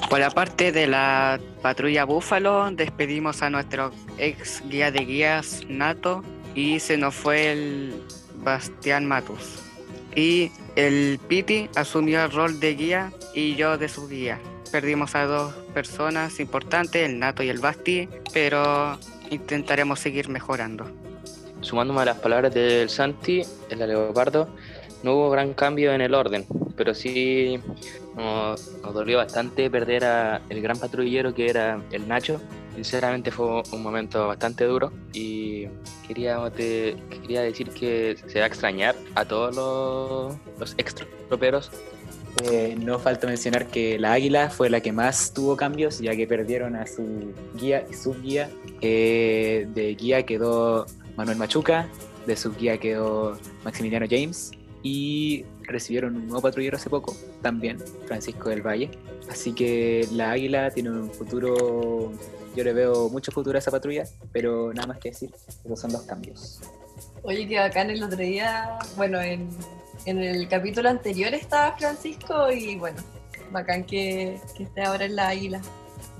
Por 0.08 0.18
la 0.20 0.30
parte 0.30 0.72
de 0.72 0.86
la 0.86 1.38
patrulla 1.60 2.04
Búfalo, 2.04 2.70
despedimos 2.70 3.42
a 3.42 3.50
nuestro 3.50 3.92
ex 4.18 4.62
guía 4.68 4.90
de 4.90 5.04
guías 5.04 5.60
Nato 5.68 6.22
y 6.54 6.80
se 6.80 6.96
nos 6.96 7.14
fue 7.14 7.52
el 7.52 8.02
Bastián 8.36 9.06
Matus. 9.06 9.62
Y 10.14 10.50
el 10.76 11.18
Piti 11.28 11.68
asumió 11.74 12.24
el 12.24 12.30
rol 12.30 12.60
de 12.60 12.74
guía 12.74 13.12
y 13.34 13.54
yo 13.54 13.76
de 13.76 13.88
su 13.88 14.08
guía. 14.08 14.38
Perdimos 14.70 15.14
a 15.14 15.26
dos 15.26 15.54
personas 15.74 16.40
importantes, 16.40 17.08
el 17.08 17.18
Nato 17.18 17.42
y 17.42 17.50
el 17.50 17.58
Basti, 17.58 18.08
pero 18.32 18.98
intentaremos 19.30 20.00
seguir 20.00 20.28
mejorando. 20.28 20.90
Sumándome 21.60 22.00
a 22.02 22.06
las 22.06 22.18
palabras 22.18 22.54
del 22.54 22.88
Santi, 22.88 23.42
el 23.68 23.78
Leopardo, 23.78 24.48
no 25.02 25.14
hubo 25.14 25.30
gran 25.30 25.52
cambio 25.52 25.92
en 25.92 26.00
el 26.00 26.14
orden, 26.14 26.46
pero 26.76 26.94
sí 26.94 27.60
nos, 28.16 28.82
dolió 28.92 29.18
bastante 29.18 29.70
perder 29.70 30.04
a 30.04 30.42
el 30.48 30.60
gran 30.60 30.78
patrullero 30.78 31.34
que 31.34 31.48
era 31.48 31.80
el 31.90 32.06
Nacho, 32.08 32.40
Sinceramente 32.74 33.30
fue 33.30 33.62
un 33.70 33.82
momento 33.82 34.26
bastante 34.28 34.64
duro 34.64 34.92
y 35.12 35.66
quería, 36.08 36.38
te- 36.56 36.96
quería 37.10 37.42
decir 37.42 37.68
que 37.68 38.16
se 38.26 38.38
va 38.38 38.46
a 38.46 38.48
extrañar 38.48 38.96
a 39.14 39.26
todos 39.26 39.54
los, 39.54 40.34
los 40.58 40.74
extra 40.78 41.06
troperos 41.28 41.70
Eh, 42.50 42.74
no 42.80 42.98
falta 42.98 43.26
mencionar 43.26 43.66
que 43.66 43.98
la 43.98 44.14
Águila 44.14 44.48
fue 44.48 44.70
la 44.70 44.80
que 44.80 44.90
más 44.90 45.34
tuvo 45.34 45.54
cambios, 45.54 45.98
ya 45.98 46.16
que 46.16 46.26
perdieron 46.26 46.74
a 46.76 46.86
su 46.86 47.34
guía 47.60 47.84
y 47.90 47.92
subguía. 47.92 48.48
Eh, 48.80 49.66
de 49.74 49.94
guía 49.94 50.22
quedó 50.24 50.86
Manuel 51.14 51.36
Machuca, 51.36 51.88
de 52.26 52.34
subguía 52.38 52.78
quedó 52.78 53.36
Maximiliano 53.64 54.06
James 54.08 54.50
y 54.82 55.44
recibieron 55.72 56.16
un 56.16 56.26
nuevo 56.26 56.42
patrullero 56.42 56.76
hace 56.76 56.90
poco, 56.90 57.16
también, 57.40 57.78
Francisco 58.06 58.50
del 58.50 58.62
Valle. 58.62 58.90
Así 59.30 59.52
que 59.52 60.06
la 60.12 60.30
Águila 60.32 60.70
tiene 60.70 60.90
un 60.90 61.10
futuro, 61.10 62.12
yo 62.54 62.64
le 62.64 62.72
veo 62.72 63.08
mucho 63.08 63.32
futuro 63.32 63.56
a 63.56 63.60
esa 63.60 63.70
patrulla, 63.70 64.04
pero 64.32 64.72
nada 64.72 64.88
más 64.88 64.98
que 64.98 65.10
decir, 65.10 65.30
esos 65.64 65.80
son 65.80 65.92
los 65.92 66.02
cambios. 66.02 66.60
Oye, 67.22 67.46
que 67.48 67.58
bacán 67.58 67.90
el 67.90 68.02
otro 68.02 68.18
día, 68.18 68.78
bueno, 68.96 69.20
en, 69.20 69.48
en 70.06 70.18
el 70.18 70.48
capítulo 70.48 70.88
anterior 70.88 71.32
estaba 71.34 71.76
Francisco 71.76 72.50
y 72.50 72.76
bueno, 72.76 73.00
bacán 73.52 73.84
que, 73.84 74.40
que 74.56 74.64
esté 74.64 74.82
ahora 74.82 75.04
en 75.04 75.16
la 75.16 75.28
águila. 75.28 75.60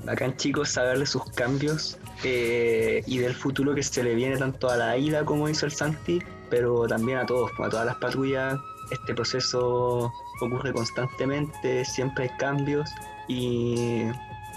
Bacán 0.04 0.36
chicos 0.36 0.70
saber 0.70 0.98
de 0.98 1.06
sus 1.06 1.24
cambios 1.30 1.98
eh, 2.24 3.02
y 3.06 3.18
del 3.18 3.34
futuro 3.34 3.74
que 3.74 3.82
se 3.82 4.02
le 4.02 4.14
viene 4.14 4.36
tanto 4.36 4.68
a 4.68 4.76
la 4.76 4.90
águila 4.92 5.24
como 5.24 5.48
hizo 5.48 5.66
el 5.66 5.72
Santi, 5.72 6.20
pero 6.50 6.86
también 6.86 7.18
a 7.18 7.26
todos, 7.26 7.50
a 7.58 7.68
todas 7.68 7.86
las 7.86 7.96
patrullas. 7.96 8.58
Este 8.92 9.14
proceso 9.14 10.12
ocurre 10.40 10.72
constantemente, 10.72 11.84
siempre 11.84 12.24
hay 12.24 12.36
cambios 12.36 12.90
y, 13.26 14.04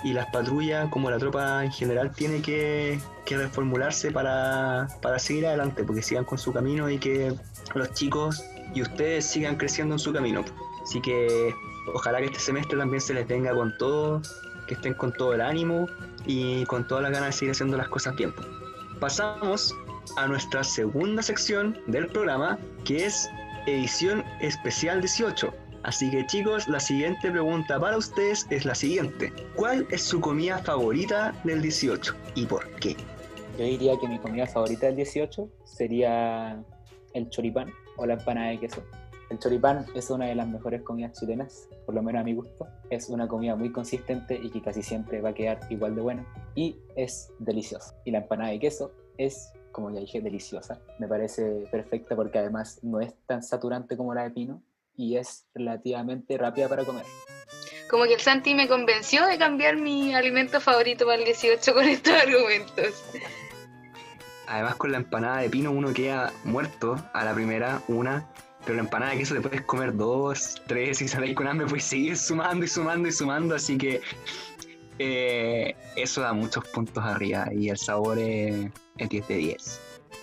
y 0.03 0.13
las 0.13 0.27
patrullas, 0.27 0.89
como 0.89 1.09
la 1.09 1.17
tropa 1.17 1.63
en 1.63 1.71
general, 1.71 2.11
tiene 2.11 2.41
que, 2.41 2.99
que 3.25 3.37
reformularse 3.37 4.11
para, 4.11 4.87
para 5.01 5.19
seguir 5.19 5.47
adelante, 5.47 5.83
porque 5.83 6.01
sigan 6.01 6.25
con 6.25 6.37
su 6.37 6.51
camino 6.51 6.89
y 6.89 6.97
que 6.97 7.33
los 7.73 7.93
chicos 7.93 8.43
y 8.73 8.81
ustedes 8.81 9.25
sigan 9.25 9.55
creciendo 9.55 9.95
en 9.95 9.99
su 9.99 10.11
camino. 10.11 10.43
Así 10.83 10.99
que 11.01 11.53
ojalá 11.93 12.19
que 12.19 12.25
este 12.25 12.39
semestre 12.39 12.77
también 12.77 12.99
se 12.99 13.13
les 13.13 13.27
venga 13.27 13.53
con 13.53 13.75
todo 13.77 14.21
que 14.67 14.73
estén 14.73 14.93
con 14.95 15.13
todo 15.13 15.33
el 15.33 15.41
ánimo 15.41 15.87
y 16.25 16.65
con 16.65 16.87
todas 16.87 17.03
las 17.03 17.11
ganas 17.11 17.29
de 17.29 17.33
seguir 17.33 17.51
haciendo 17.51 17.77
las 17.77 17.87
cosas 17.87 18.15
bien. 18.15 18.33
Pasamos 18.99 19.73
a 20.17 20.27
nuestra 20.27 20.63
segunda 20.63 21.21
sección 21.21 21.77
del 21.87 22.07
programa, 22.07 22.57
que 22.83 23.05
es 23.05 23.29
edición 23.65 24.23
especial 24.39 25.01
18. 25.01 25.53
Así 25.83 26.09
que 26.09 26.25
chicos, 26.25 26.67
la 26.67 26.79
siguiente 26.79 27.29
pregunta 27.29 27.79
para 27.79 27.97
ustedes 27.97 28.47
es 28.49 28.65
la 28.65 28.73
siguiente. 28.73 29.31
¿Cuál 29.55 29.85
es 29.91 30.01
su 30.01 30.19
comida 30.19 30.57
favorita 30.59 31.33
del 31.43 31.61
18 31.61 32.15
y 32.35 32.45
por 32.45 32.67
qué? 32.79 32.95
Yo 33.57 33.65
diría 33.65 33.97
que 33.99 34.07
mi 34.07 34.19
comida 34.19 34.47
favorita 34.47 34.87
del 34.87 34.97
18 34.97 35.47
sería 35.63 36.63
el 37.13 37.29
choripán 37.29 37.71
o 37.97 38.05
la 38.05 38.13
empanada 38.13 38.49
de 38.49 38.59
queso. 38.59 38.83
El 39.29 39.39
choripán 39.39 39.85
es 39.95 40.09
una 40.09 40.25
de 40.25 40.35
las 40.35 40.47
mejores 40.47 40.81
comidas 40.83 41.19
chilenas, 41.19 41.67
por 41.85 41.95
lo 41.95 42.03
menos 42.03 42.21
a 42.21 42.23
mi 42.23 42.33
gusto. 42.33 42.67
Es 42.89 43.09
una 43.09 43.27
comida 43.27 43.55
muy 43.55 43.71
consistente 43.71 44.39
y 44.41 44.49
que 44.49 44.61
casi 44.61 44.83
siempre 44.83 45.21
va 45.21 45.29
a 45.29 45.33
quedar 45.33 45.59
igual 45.69 45.95
de 45.95 46.01
buena. 46.01 46.25
Y 46.53 46.77
es 46.95 47.31
deliciosa. 47.39 47.95
Y 48.05 48.11
la 48.11 48.19
empanada 48.19 48.51
de 48.51 48.59
queso 48.59 48.91
es, 49.17 49.51
como 49.75 49.91
ya 49.91 49.99
dije, 49.99 50.21
deliciosa. 50.21 50.79
Me 50.99 51.07
parece 51.07 51.67
perfecta 51.69 52.15
porque 52.15 52.39
además 52.39 52.79
no 52.81 53.01
es 53.01 53.13
tan 53.27 53.43
saturante 53.43 53.97
como 53.97 54.13
la 54.13 54.23
de 54.23 54.31
pino 54.31 54.63
y 54.95 55.17
es 55.17 55.47
relativamente 55.53 56.37
rápida 56.37 56.69
para 56.69 56.85
comer. 56.85 57.03
Como 57.89 58.05
que 58.05 58.13
el 58.13 58.21
Santi 58.21 58.55
me 58.55 58.69
convenció 58.69 59.27
de 59.27 59.37
cambiar 59.37 59.75
mi 59.75 60.15
alimento 60.15 60.61
favorito 60.61 61.05
para 61.05 61.17
el 61.17 61.25
18 61.25 61.73
con 61.73 61.83
estos 61.83 62.13
argumentos. 62.13 63.03
Además 64.47 64.75
con 64.75 64.93
la 64.93 64.97
empanada 64.97 65.39
de 65.39 65.49
pino 65.49 65.71
uno 65.71 65.93
queda 65.93 66.31
muerto 66.45 66.95
a 67.11 67.25
la 67.25 67.33
primera, 67.33 67.81
una, 67.89 68.29
pero 68.63 68.77
la 68.77 68.83
empanada 68.83 69.11
de 69.11 69.17
queso 69.17 69.35
te 69.35 69.41
puedes 69.41 69.61
comer 69.63 69.93
dos, 69.97 70.55
tres, 70.67 71.01
y 71.01 71.09
sabéis 71.09 71.35
con 71.35 71.47
hambre 71.47 71.67
puedes 71.67 71.83
seguir 71.83 72.15
sumando 72.15 72.63
y 72.63 72.69
sumando 72.69 73.09
y 73.09 73.11
sumando, 73.11 73.55
así 73.55 73.77
que 73.77 73.99
eh, 74.99 75.75
eso 75.95 76.21
da 76.21 76.33
muchos 76.33 76.65
puntos 76.69 77.03
arriba 77.03 77.47
y 77.53 77.69
el 77.69 77.77
sabor 77.77 78.17
es, 78.19 78.67
es 78.97 79.09
10 79.09 79.27
de 79.27 79.35
10. 79.35 79.81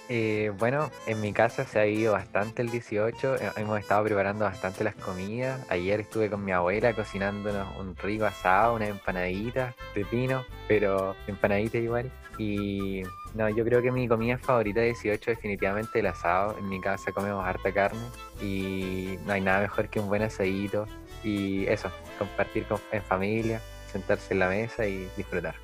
Eh, 0.08 0.52
bueno, 0.58 0.90
en 1.06 1.20
mi 1.20 1.32
casa 1.32 1.64
se 1.64 1.78
ha 1.78 1.86
ido 1.86 2.12
bastante 2.12 2.60
el 2.62 2.70
18. 2.70 3.36
eh, 3.36 3.50
Hemos 3.56 3.78
estado 3.80 4.04
preparando 4.04 4.44
bastante 4.44 4.84
las 4.84 4.94
comidas. 4.96 5.60
Ayer 5.70 6.00
estuve 6.00 6.28
con 6.28 6.44
mi 6.44 6.52
abuela 6.52 6.92
cocinándonos 6.92 7.68
un 7.78 7.96
rico 7.96 8.24
asado, 8.26 8.74
una 8.74 8.88
empanadita 8.88 9.74
de 9.94 10.04
pino, 10.04 10.44
pero 10.68 11.14
empanadita 11.26 11.78
igual. 11.78 12.10
Y 12.38 13.02
no, 13.34 13.48
yo 13.50 13.64
creo 13.64 13.80
que 13.82 13.92
mi 13.92 14.08
comida 14.08 14.38
favorita 14.38 14.80
de 14.80 14.86
18 14.86 15.30
es 15.30 15.36
definitivamente 15.36 16.00
el 16.00 16.06
asado. 16.06 16.56
En 16.58 16.68
mi 16.68 16.80
casa 16.80 17.12
comemos 17.12 17.44
harta 17.46 17.72
carne 17.72 18.00
y 18.42 19.16
no 19.24 19.32
hay 19.34 19.40
nada 19.40 19.60
mejor 19.60 19.88
que 19.88 20.00
un 20.00 20.08
buen 20.08 20.22
asadito. 20.22 20.86
Y 21.22 21.64
eso, 21.66 21.90
compartir 22.18 22.64
con- 22.64 22.80
en 22.90 23.02
familia, 23.02 23.60
sentarse 23.92 24.34
en 24.34 24.40
la 24.40 24.48
mesa 24.48 24.86
y 24.86 25.08
disfrutar. 25.16 25.54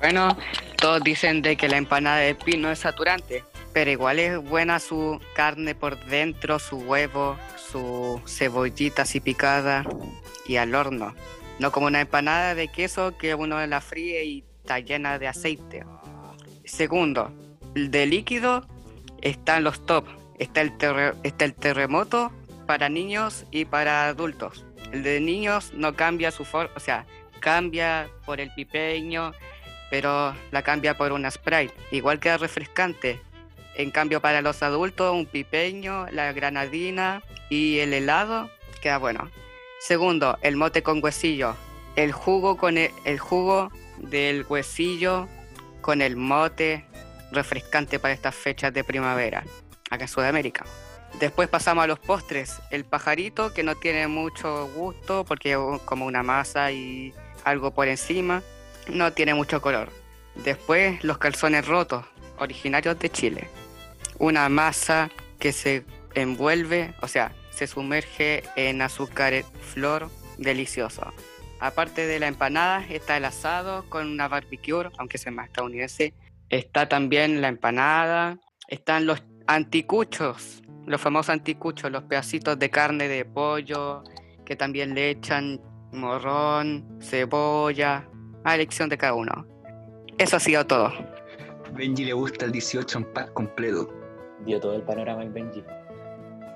Bueno, 0.00 0.36
todos 0.78 1.02
dicen 1.02 1.42
de 1.42 1.56
que 1.56 1.68
la 1.68 1.76
empanada 1.76 2.18
de 2.18 2.34
pino 2.34 2.70
es 2.70 2.78
saturante, 2.78 3.44
pero 3.72 3.90
igual 3.90 4.18
es 4.18 4.38
buena 4.38 4.78
su 4.78 5.20
carne 5.34 5.74
por 5.74 6.02
dentro, 6.06 6.58
su 6.58 6.78
huevo, 6.78 7.36
su 7.56 8.20
cebollita 8.26 9.02
así 9.02 9.20
picada 9.20 9.84
y 10.46 10.56
al 10.56 10.74
horno. 10.74 11.14
No 11.58 11.70
como 11.70 11.86
una 11.86 12.00
empanada 12.00 12.54
de 12.54 12.68
queso 12.68 13.16
que 13.18 13.34
uno 13.34 13.64
la 13.66 13.80
fríe 13.82 14.24
y 14.24 14.44
está 14.62 14.78
llena 14.78 15.18
de 15.18 15.28
aceite. 15.28 15.84
Segundo, 16.64 17.30
de 17.74 18.06
líquido 18.06 18.66
están 19.20 19.64
los 19.64 19.84
top. 19.84 20.06
Está 20.38 20.62
el, 20.62 20.72
está 21.22 21.44
el 21.44 21.54
terremoto 21.54 22.32
para 22.66 22.88
niños 22.88 23.44
y 23.50 23.66
para 23.66 24.08
adultos. 24.08 24.64
El 24.92 25.02
de 25.02 25.20
niños 25.20 25.72
no 25.74 25.94
cambia 25.94 26.30
su 26.30 26.44
forma, 26.44 26.72
o 26.74 26.80
sea, 26.80 27.04
cambia 27.40 28.08
por 28.24 28.40
el 28.40 28.52
pipeño, 28.54 29.32
pero 29.90 30.34
la 30.50 30.62
cambia 30.62 30.96
por 30.96 31.12
una 31.12 31.30
Sprite. 31.30 31.74
Igual 31.90 32.20
queda 32.20 32.36
refrescante. 32.36 33.20
En 33.74 33.90
cambio, 33.90 34.20
para 34.20 34.42
los 34.42 34.62
adultos, 34.62 35.14
un 35.14 35.26
pipeño, 35.26 36.06
la 36.10 36.32
granadina 36.32 37.22
y 37.48 37.78
el 37.78 37.92
helado 37.92 38.50
queda 38.80 38.98
bueno. 38.98 39.30
Segundo, 39.80 40.38
el 40.42 40.56
mote 40.56 40.82
con 40.82 41.02
huesillo. 41.02 41.56
El 41.96 42.12
jugo 42.12 42.56
con 42.56 42.78
el, 42.78 42.90
el 43.04 43.18
jugo 43.18 43.72
del 43.98 44.44
huesillo 44.48 45.28
con 45.80 46.02
el 46.02 46.16
mote 46.16 46.84
refrescante 47.32 47.98
para 47.98 48.14
estas 48.14 48.34
fechas 48.34 48.72
de 48.72 48.84
primavera, 48.84 49.44
acá 49.90 50.04
en 50.04 50.08
Sudamérica. 50.08 50.64
Después 51.18 51.48
pasamos 51.48 51.84
a 51.84 51.86
los 51.86 51.98
postres. 51.98 52.60
El 52.70 52.84
pajarito, 52.84 53.52
que 53.52 53.62
no 53.62 53.74
tiene 53.74 54.06
mucho 54.06 54.68
gusto 54.74 55.24
porque 55.24 55.52
es 55.52 55.82
como 55.84 56.06
una 56.06 56.22
masa 56.22 56.70
y 56.72 57.12
algo 57.44 57.72
por 57.72 57.88
encima. 57.88 58.42
No 58.88 59.12
tiene 59.12 59.34
mucho 59.34 59.60
color. 59.60 59.90
Después 60.34 61.02
los 61.04 61.18
calzones 61.18 61.66
rotos, 61.66 62.04
originarios 62.38 62.98
de 62.98 63.10
Chile. 63.10 63.48
Una 64.18 64.48
masa 64.48 65.10
que 65.38 65.52
se 65.52 65.84
envuelve, 66.14 66.94
o 67.02 67.08
sea, 67.08 67.32
se 67.50 67.66
sumerge 67.66 68.42
en 68.56 68.82
azúcar 68.82 69.44
flor 69.74 70.10
delicioso. 70.38 71.12
Aparte 71.60 72.06
de 72.06 72.18
la 72.18 72.26
empanada, 72.26 72.84
está 72.88 73.18
el 73.18 73.24
asado 73.26 73.84
con 73.90 74.08
una 74.08 74.28
barbecue, 74.28 74.90
aunque 74.98 75.18
sea 75.18 75.30
más 75.30 75.48
estadounidense. 75.48 76.14
Está 76.48 76.88
también 76.88 77.42
la 77.42 77.48
empanada. 77.48 78.38
Están 78.68 79.04
los 79.04 79.22
anticuchos, 79.46 80.62
los 80.86 81.00
famosos 81.00 81.30
anticuchos, 81.30 81.90
los 81.90 82.04
pedacitos 82.04 82.58
de 82.58 82.70
carne 82.70 83.08
de 83.08 83.24
pollo, 83.24 84.04
que 84.46 84.56
también 84.56 84.94
le 84.94 85.10
echan 85.10 85.60
morrón, 85.92 86.84
cebolla, 87.00 88.08
a 88.44 88.54
elección 88.54 88.88
de 88.88 88.98
cada 88.98 89.14
uno. 89.14 89.46
Eso 90.18 90.36
ha 90.36 90.40
sido 90.40 90.66
todo. 90.66 90.92
Benji 91.72 92.04
le 92.04 92.12
gusta 92.12 92.44
el 92.44 92.52
18 92.52 92.98
en 92.98 93.04
pack 93.12 93.32
completo. 93.32 93.92
Dio 94.44 94.60
todo 94.60 94.74
el 94.74 94.82
panorama 94.82 95.22
el 95.22 95.30
Benji. 95.30 95.62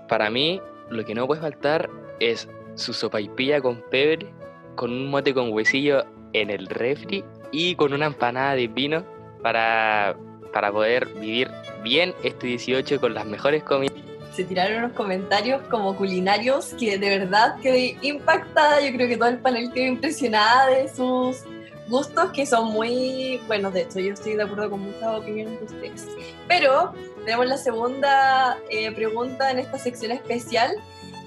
Para 0.09 0.31
mí, 0.31 0.61
lo 0.91 1.05
que 1.05 1.15
no 1.15 1.27
puede 1.27 1.41
faltar 1.41 1.91
es 2.21 2.49
su 2.75 2.93
sopaipilla 2.93 3.61
con 3.61 3.83
pebre, 3.91 4.33
con 4.75 4.91
un 4.91 5.09
mote 5.09 5.33
con 5.33 5.53
huesillo 5.53 6.05
en 6.33 6.51
el 6.51 6.67
refri 6.67 7.25
y 7.53 7.75
con 7.77 7.93
una 7.93 8.07
empanada 8.07 8.55
de 8.55 8.69
pino 8.69 9.05
para, 9.43 10.17
para 10.53 10.73
poder 10.73 11.07
vivir 11.15 11.51
bien 11.83 12.15
este 12.23 12.49
18 12.49 13.01
con 13.01 13.15
las 13.15 13.27
mejores 13.27 13.63
comidas. 13.63 13.94
Se 14.35 14.45
tiraron 14.45 14.85
unos 14.85 14.93
comentarios 14.93 15.63
como 15.71 15.97
culinarios 15.97 16.75
que 16.79 16.99
de 16.99 17.19
verdad 17.19 17.57
quedé 17.63 17.97
impactada. 18.03 18.81
Yo 18.81 18.93
creo 18.95 19.09
que 19.09 19.17
todo 19.17 19.29
el 19.29 19.39
panel 19.39 19.73
quedó 19.73 19.87
impresionada 19.87 20.67
de 20.67 20.89
sus 20.89 21.45
gustos 21.89 22.31
que 22.33 22.45
son 22.45 22.73
muy 22.73 23.41
buenos. 23.47 23.73
De 23.73 23.83
hecho, 23.83 24.01
yo 24.01 24.13
estoy 24.13 24.35
de 24.35 24.43
acuerdo 24.43 24.71
con 24.71 24.81
muchas 24.81 25.05
opiniones 25.05 25.61
de 25.61 25.67
ustedes. 25.67 26.07
Pero 26.49 26.93
tenemos 27.25 27.47
la 27.47 27.59
segunda 27.59 28.59
eh, 28.71 28.91
pregunta 28.93 29.51
en 29.51 29.61
esta 29.61 29.79
sección 29.79 30.11
especial 30.11 30.73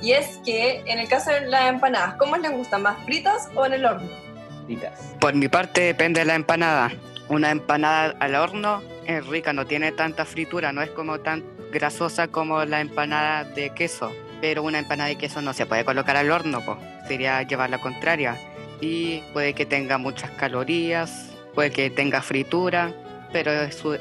y 0.02 0.12
es 0.12 0.40
que 0.46 0.84
en 0.86 1.00
el 1.00 1.08
caso 1.08 1.32
de 1.32 1.48
las 1.48 1.70
empanadas, 1.70 2.16
¿cómo 2.16 2.38
les 2.38 2.52
gustan? 2.52 2.84
¿Más 2.84 3.04
fritas 3.06 3.50
o 3.56 3.66
en 3.66 3.74
el 3.74 3.86
horno? 3.86 4.10
Fritas. 4.66 5.16
Por 5.20 5.34
mi 5.34 5.48
parte 5.48 5.82
depende 5.82 6.20
de 6.20 6.26
la 6.26 6.36
empanada. 6.36 6.92
una 7.30 7.52
empanada 7.52 8.16
al 8.20 8.36
horno 8.36 8.82
es 9.06 9.26
rica, 9.28 9.54
no 9.54 9.66
tiene 9.66 9.92
tanta 9.92 10.26
fritura, 10.26 10.72
no 10.72 10.82
es 10.82 10.90
como 10.92 11.20
tan 11.20 11.44
grasosa 11.72 12.28
como 12.28 12.64
la 12.66 12.82
empanada 12.82 13.44
de 13.44 13.70
queso. 13.72 14.12
Pero 14.42 14.64
una 14.64 14.80
empanada 14.80 15.10
de 15.10 15.18
queso 15.18 15.42
no 15.42 15.54
se 15.54 15.66
puede 15.66 15.84
colocar 15.84 16.16
al 16.16 16.32
horno, 16.32 16.62
pues 16.64 16.78
sería 17.08 17.42
llevar 17.44 17.70
la 17.70 17.80
contraria. 17.80 18.38
Y 18.82 19.22
puede 19.34 19.54
que 19.54 19.66
tenga 19.66 19.98
muchas 19.98 20.32
calorías, 20.32 21.32
puede 21.56 21.72
que 21.72 21.90
tenga 21.90 22.22
fritura, 22.22 22.94
pero 23.34 23.52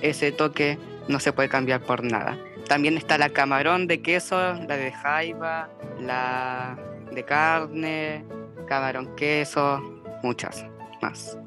ese 0.03 0.33
toque 0.33 0.79
no 1.09 1.21
se 1.21 1.33
puede 1.33 1.49
cambiar 1.49 1.81
por 1.81 2.05
nada. 2.05 2.37
También 2.69 2.97
está 2.97 3.17
la 3.17 3.31
camarón 3.31 3.87
de 3.87 4.03
queso, 4.03 4.37
la 4.37 4.77
de 4.77 4.93
jaiba, 4.93 5.69
la 6.01 6.77
de 7.13 7.23
carne, 7.23 8.25
camarón 8.67 9.15
queso, 9.17 9.81
muchas 10.23 10.67
más. 11.01 11.39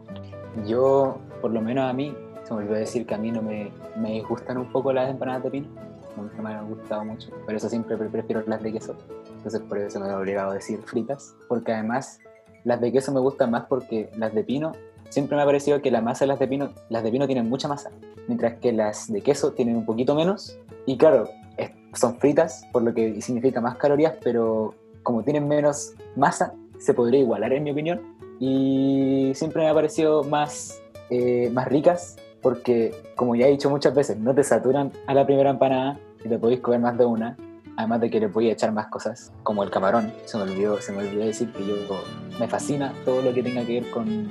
Yo, 0.65 1.19
por 1.41 1.51
lo 1.51 1.61
menos 1.61 1.89
a 1.89 1.93
mí, 1.93 2.15
se 2.43 2.53
me 2.53 2.61
olvidó 2.61 2.75
decir 2.75 3.05
que 3.05 3.13
a 3.13 3.17
mí 3.17 3.31
no 3.31 3.41
me, 3.41 3.71
me 3.97 4.13
disgustan 4.13 4.57
un 4.57 4.71
poco 4.71 4.93
las 4.93 5.09
empanadas 5.09 5.43
de 5.43 5.51
pino. 5.51 5.67
Nunca 6.21 6.41
me 6.41 6.53
han 6.53 6.69
gustado 6.69 7.05
mucho. 7.05 7.29
Por 7.45 7.53
eso 7.55 7.69
siempre 7.69 7.97
pre- 7.97 8.09
prefiero 8.09 8.43
las 8.45 8.61
de 8.61 8.71
queso. 8.73 8.95
Entonces 9.37 9.61
por 9.61 9.77
eso 9.77 9.99
me 9.99 10.07
he 10.07 10.13
obligado 10.13 10.51
a 10.51 10.53
decir 10.55 10.79
fritas. 10.83 11.35
Porque 11.47 11.73
además 11.73 12.19
las 12.63 12.81
de 12.81 12.91
queso 12.91 13.11
me 13.11 13.19
gustan 13.19 13.51
más 13.51 13.65
porque 13.65 14.09
las 14.17 14.33
de 14.33 14.43
pino, 14.43 14.73
siempre 15.09 15.35
me 15.35 15.43
ha 15.43 15.45
parecido 15.45 15.81
que 15.81 15.91
la 15.91 16.01
masa 16.01 16.25
de 16.25 16.27
las 16.27 16.39
de 16.39 16.47
pino, 16.47 16.71
las 16.89 17.03
de 17.03 17.11
pino 17.11 17.25
tienen 17.25 17.49
mucha 17.49 17.67
masa. 17.67 17.89
Mientras 18.27 18.59
que 18.59 18.71
las 18.71 19.11
de 19.11 19.21
queso 19.21 19.53
tienen 19.53 19.75
un 19.75 19.85
poquito 19.85 20.15
menos. 20.15 20.57
Y 20.85 20.97
claro, 20.97 21.29
son 21.93 22.17
fritas, 22.19 22.65
por 22.71 22.83
lo 22.83 22.93
que 22.93 23.19
significa 23.21 23.61
más 23.61 23.77
calorías, 23.77 24.13
pero 24.23 24.75
como 25.01 25.23
tienen 25.23 25.47
menos 25.47 25.93
masa, 26.15 26.53
se 26.77 26.93
podría 26.93 27.21
igualar 27.21 27.51
en 27.53 27.63
mi 27.63 27.71
opinión 27.71 27.99
y 28.39 29.31
siempre 29.33 29.63
me 29.63 29.69
ha 29.69 29.73
parecido 29.73 30.23
más, 30.23 30.79
eh, 31.09 31.49
más 31.51 31.67
ricas 31.67 32.15
porque, 32.41 32.93
como 33.15 33.35
ya 33.35 33.47
he 33.47 33.51
dicho 33.51 33.69
muchas 33.69 33.93
veces, 33.95 34.17
no 34.17 34.33
te 34.33 34.43
saturan 34.43 34.91
a 35.07 35.13
la 35.13 35.25
primera 35.25 35.49
empanada 35.49 35.99
y 36.23 36.29
te 36.29 36.37
podéis 36.37 36.61
comer 36.61 36.79
más 36.79 36.97
de 36.97 37.05
una, 37.05 37.37
además 37.77 38.01
de 38.01 38.09
que 38.09 38.19
le 38.19 38.27
a 38.27 38.51
echar 38.51 38.71
más 38.71 38.87
cosas, 38.87 39.31
como 39.43 39.63
el 39.63 39.69
camarón. 39.69 40.13
Se 40.25 40.37
me 40.37 40.43
olvidó, 40.43 40.81
se 40.81 40.91
me 40.91 40.99
olvidó 40.99 41.25
decir 41.25 41.51
que 41.53 41.65
yo 41.65 41.75
me 42.39 42.47
fascina 42.47 42.93
todo 43.05 43.21
lo 43.21 43.33
que 43.33 43.41
tenga 43.43 43.65
que 43.65 43.81
ver 43.81 43.89
con 43.89 44.27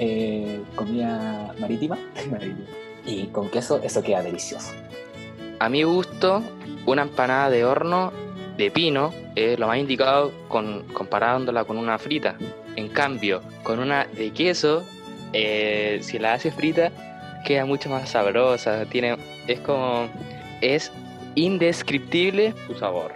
eh, 0.00 0.62
comida 0.74 1.54
marítima 1.58 1.98
y 3.04 3.26
con 3.26 3.50
queso, 3.50 3.80
eso 3.82 4.02
queda 4.02 4.22
delicioso. 4.22 4.72
A 5.60 5.68
mi 5.68 5.82
gusto, 5.82 6.42
una 6.86 7.02
empanada 7.02 7.50
de 7.50 7.64
horno 7.64 8.12
de 8.56 8.70
pino 8.70 9.12
es 9.34 9.58
lo 9.58 9.66
más 9.66 9.78
indicado 9.78 10.32
con, 10.48 10.84
comparándola 10.92 11.64
con 11.64 11.76
una 11.76 11.98
frita. 11.98 12.36
En 12.76 12.88
cambio, 12.88 13.40
con 13.62 13.78
una 13.78 14.04
de 14.04 14.32
queso, 14.32 14.84
eh, 15.32 15.98
si 16.02 16.18
la 16.18 16.34
haces 16.34 16.54
frita, 16.54 16.90
queda 17.44 17.64
mucho 17.64 17.88
más 17.88 18.10
sabrosa. 18.10 18.84
Tiene, 18.86 19.16
es 19.46 19.60
como, 19.60 20.08
es 20.60 20.92
indescriptible 21.34 22.54
su 22.66 22.74
sabor. 22.74 23.12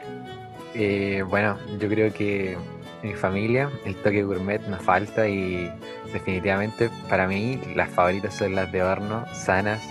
Eh, 0.74 1.24
bueno, 1.28 1.56
yo 1.80 1.88
creo 1.88 2.12
que 2.12 2.52
en 3.02 3.08
mi 3.10 3.14
familia 3.14 3.70
el 3.84 3.94
toque 3.96 4.22
gourmet 4.22 4.60
nos 4.68 4.82
falta 4.82 5.28
y 5.28 5.70
definitivamente 6.12 6.90
para 7.08 7.26
mí 7.26 7.60
las 7.74 7.88
favoritas 7.90 8.34
son 8.34 8.54
las 8.54 8.70
de 8.72 8.82
horno, 8.82 9.24
sanas, 9.34 9.82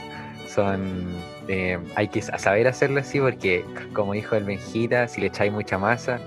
son... 0.47 1.07
eh, 1.47 1.79
hay 1.95 2.07
que 2.07 2.21
saber 2.21 2.67
hacerlas 2.67 3.07
así 3.07 3.19
porque 3.19 3.63
como 3.93 4.13
dijo 4.13 4.35
el 4.35 4.43
Benjita, 4.43 5.07
si 5.07 5.21
le 5.21 5.27
echáis 5.27 5.51
mucha 5.51 5.77
masa 5.77 6.19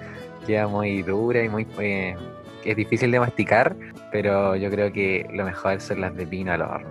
queda 0.47 0.69
muy 0.69 1.03
dura 1.03 1.43
y 1.45 1.49
muy... 1.49 1.67
eh, 1.79 2.17
es 2.65 2.77
difícil 2.77 3.11
de 3.11 3.21
masticar, 3.21 3.75
pero 4.13 4.55
yo 4.57 4.71
creo 4.71 4.93
que 4.93 5.27
lo 5.33 5.45
mejor 5.45 5.81
son 5.81 6.03
las 6.03 6.15
de 6.15 6.27
pino 6.27 6.53
al 6.53 6.63
horno. 6.63 6.91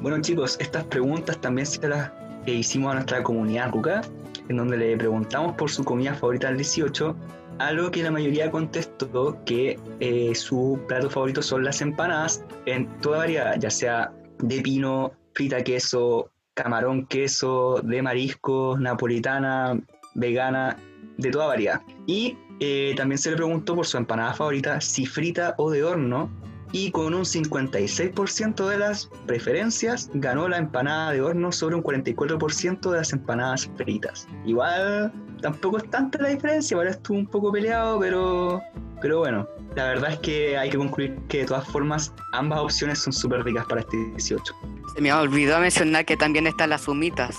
Bueno 0.00 0.20
chicos, 0.20 0.56
estas 0.60 0.84
preguntas 0.84 1.38
también 1.38 1.66
se 1.66 1.88
las 1.88 2.10
hicimos 2.54 2.92
a 2.92 2.94
nuestra 2.94 3.22
comunidad 3.22 3.70
Ruca, 3.72 4.02
en 4.48 4.56
donde 4.56 4.76
le 4.76 4.96
preguntamos 4.96 5.54
por 5.56 5.70
su 5.70 5.84
comida 5.84 6.14
favorita 6.14 6.48
del 6.48 6.56
18, 6.58 7.16
a 7.58 7.72
lo 7.72 7.90
que 7.90 8.02
la 8.02 8.10
mayoría 8.10 8.50
contestó 8.50 9.36
que 9.44 9.78
eh, 10.00 10.34
su 10.34 10.80
plato 10.86 11.10
favorito 11.10 11.42
son 11.42 11.64
las 11.64 11.80
empanadas 11.80 12.44
en 12.66 12.86
toda 13.00 13.18
variedad, 13.18 13.56
ya 13.58 13.70
sea 13.70 14.12
de 14.38 14.60
pino, 14.60 15.12
frita 15.34 15.62
queso, 15.62 16.30
camarón 16.54 17.06
queso, 17.06 17.80
de 17.82 18.02
mariscos, 18.02 18.80
napolitana, 18.80 19.78
vegana, 20.14 20.76
de 21.16 21.30
toda 21.30 21.48
variedad. 21.48 21.80
Y 22.06 22.36
eh, 22.60 22.94
también 22.96 23.18
se 23.18 23.30
le 23.30 23.36
preguntó 23.36 23.74
por 23.74 23.86
su 23.86 23.96
empanada 23.96 24.34
favorita, 24.34 24.80
si 24.80 25.06
frita 25.06 25.54
o 25.58 25.70
de 25.70 25.84
horno, 25.84 26.30
y 26.72 26.90
con 26.90 27.14
un 27.14 27.22
56% 27.22 28.68
de 28.68 28.78
las 28.78 29.10
preferencias 29.26 30.10
ganó 30.14 30.48
la 30.48 30.58
empanada 30.58 31.12
de 31.12 31.20
horno 31.20 31.50
sobre 31.52 31.76
un 31.76 31.82
44% 31.82 32.90
de 32.90 32.96
las 32.96 33.12
empanadas 33.12 33.70
fritas. 33.76 34.26
Igual 34.44 35.12
tampoco 35.40 35.78
es 35.78 35.90
tanta 35.90 36.18
la 36.20 36.28
diferencia, 36.28 36.76
ahora 36.76 36.90
estuvo 36.90 37.18
un 37.18 37.26
poco 37.26 37.52
peleado, 37.52 37.98
pero, 38.00 38.60
pero 39.00 39.20
bueno, 39.20 39.48
la 39.74 39.84
verdad 39.84 40.12
es 40.12 40.18
que 40.18 40.58
hay 40.58 40.70
que 40.70 40.76
concluir 40.76 41.16
que 41.28 41.38
de 41.38 41.44
todas 41.46 41.66
formas 41.68 42.12
ambas 42.32 42.60
opciones 42.60 42.98
son 42.98 43.12
súper 43.12 43.44
ricas 43.44 43.64
para 43.66 43.80
este 43.80 43.96
18. 43.96 44.54
Se 44.94 45.00
me 45.00 45.12
olvidó 45.12 45.58
mencionar 45.60 46.04
que 46.04 46.16
también 46.16 46.46
están 46.46 46.70
las 46.70 46.88
humitas, 46.88 47.36